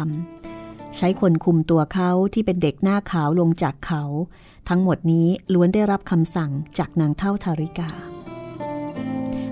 [0.47, 4.03] ำใช้คนคุมตัวเขาที่เป็นเด็กหน้าขาวลงจากเขา
[4.69, 7.91] ทั้งหมดนี้ล้วนได้รับคำสั่งจากนางเท่าทาริกา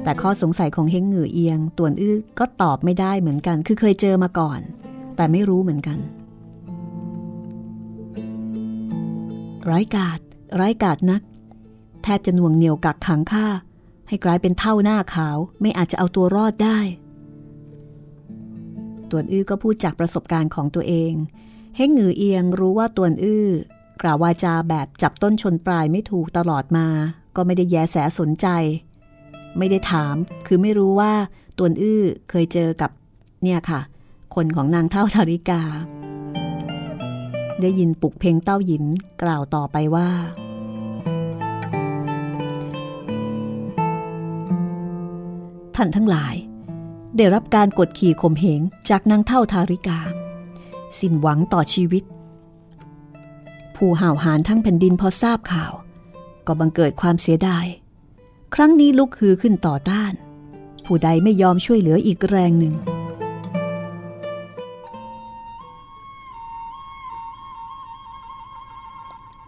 [0.03, 4.61] แต่ข้อสงสัยของเฮงเหงือเอียง ตวนอื้อก็ตอบไม่ได้เหมือนกัน คือเคยเจอมาก่อน
[5.17, 5.99] แต่ไม่รู้เหมือนกัน
[9.69, 10.21] ไร้กาด
[10.57, 11.23] ไร้กาดนัก
[12.03, 13.47] แทบจะน่วงเหนียวกักขังข้า
[14.09, 16.79] ให้กลายเป็นเท่าหน้าขาวไม่อาจจะเอาตัวรอดได้
[19.11, 21.13] ตวนอื้อก็พูดจากประสบการณ์ของตัวเอง
[21.77, 23.49] เฮงหงือเอียงรู้ว่าตวนอื้อ
[24.03, 26.87] กล่าววาจาแบบจับต้นชนปลายไม่ถูกตลอดมา
[27.37, 28.47] ก็ไม่ได้แยแสสนใจ
[29.59, 30.15] ไม่ได้ถาม
[30.47, 31.13] คือไม่รู้ว่า
[31.59, 32.91] ตวนอื้อเคยเจอกับ
[33.43, 33.81] เนี่ยค่ะ
[34.35, 35.63] คนของนางเท่าธาริกา
[37.61, 38.85] ได้ยินปุกเพลงเต้าหยิน
[39.23, 40.09] กล่าวต่อไปว่า
[45.77, 46.35] ท่านทั้งหลาย
[47.17, 49.99] ได้รับการกดขี่ข่มเหงจากนางเท่าทาริกา
[50.99, 52.05] สิ้นหวังต่อชีวิต
[53.77, 55.73] ผู้ห่าวหาญทั้งแผ่นดินพอทราบข่าว
[56.47, 57.67] ก็บังเกิดความเสียดาย
[58.55, 60.13] ครั้งนี้ลุกฮือขึ้นต่อต้าน
[60.85, 62.75] ผู้ใดไม่ยอมช่วยเหลืออีกแรงหนึ่ง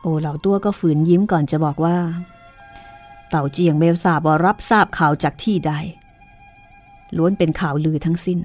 [0.01, 1.97] โอเหล่าตัวก็ฝืนยิ้มก่อนจะบอกว่า
[3.29, 5.73] เต่าเจียงเมลทราบว่ารับทราบข่าวจากที่ใด
[7.17, 8.39] ล้วนเป็นข่าวลือทั้งสิ้น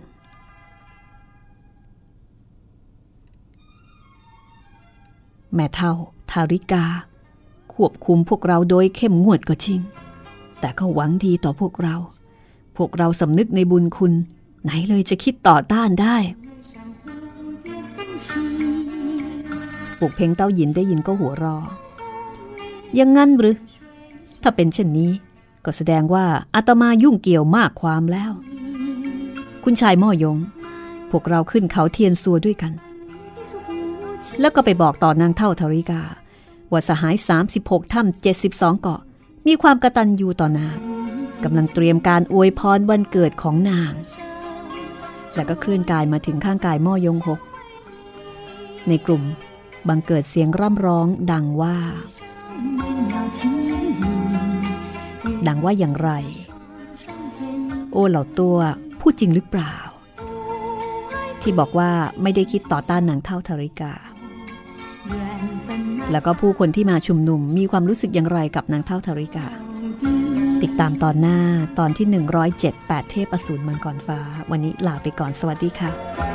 [5.53, 5.91] แม่เท่า
[6.32, 6.86] ทาริกา
[7.74, 9.80] ควบคุมพวกเราโดยเข้มงวดก็จริง
[10.60, 11.95] แต่ก็หวังดีต่อพวกเรา
[12.78, 14.14] พวกเราสำนึกในบุญคุณ
[14.64, 16.18] ไหนเลยจะคิดต่อต้านได้
[20.10, 21.58] กเพ่งเต้าหยินได้ยินก็หัวรอ
[22.97, 23.58] ยังงั้นหรือ
[24.41, 25.12] ถ้าเป็นเช่นนี้
[25.66, 26.26] ก็แสดงว่า
[26.56, 28.32] อาตมายุ่งเกี่ยวมากความแล้ว
[29.64, 30.38] คุณชายม่อยง
[31.12, 32.74] พวกเราขึ้นเขาเทียนซัวด้วยกัน
[34.39, 36.01] แล้วก็ไปบอกต่อนางเท่าทริกา
[36.72, 37.16] ว่าสหาย
[37.53, 39.01] 36 ถ้ำ72 เกาะ
[39.47, 40.78] มีความกระตันยูต่อนาง
[41.43, 43.93] กำลังเตรียมการอวยพรวันเกิดของนาง
[45.34, 47.39] แล้วก็เคลื่อนกายมาถึงข้างกายม่อยงหก
[48.88, 49.24] ในกลุ่ม
[49.88, 51.77] บังเกิดเสียงร่ำร้องดังว่า
[55.47, 56.11] ดังว่าอย่างไร
[57.91, 58.57] โอ้เหล่าตัว
[58.99, 59.75] พูดจริงหรือเปล่า
[61.41, 63.93] ที่บอกว่าไม่ได้คิดต่อต้านนางเท่าทาริกา
[66.11, 69.47] แล้วก็ผู้คนที่มาชุมนุมมีความรู้สึกอย่างไรกับนางเท่าทาริกา
[70.63, 71.39] ติดตามตอนหน้า
[71.79, 72.07] ตอนที่
[72.53, 74.19] 107 8 เทพอสูรมังกรฟ้า
[74.51, 76.34] วันนี้ลาไปก่อนสวัสดีค่ะ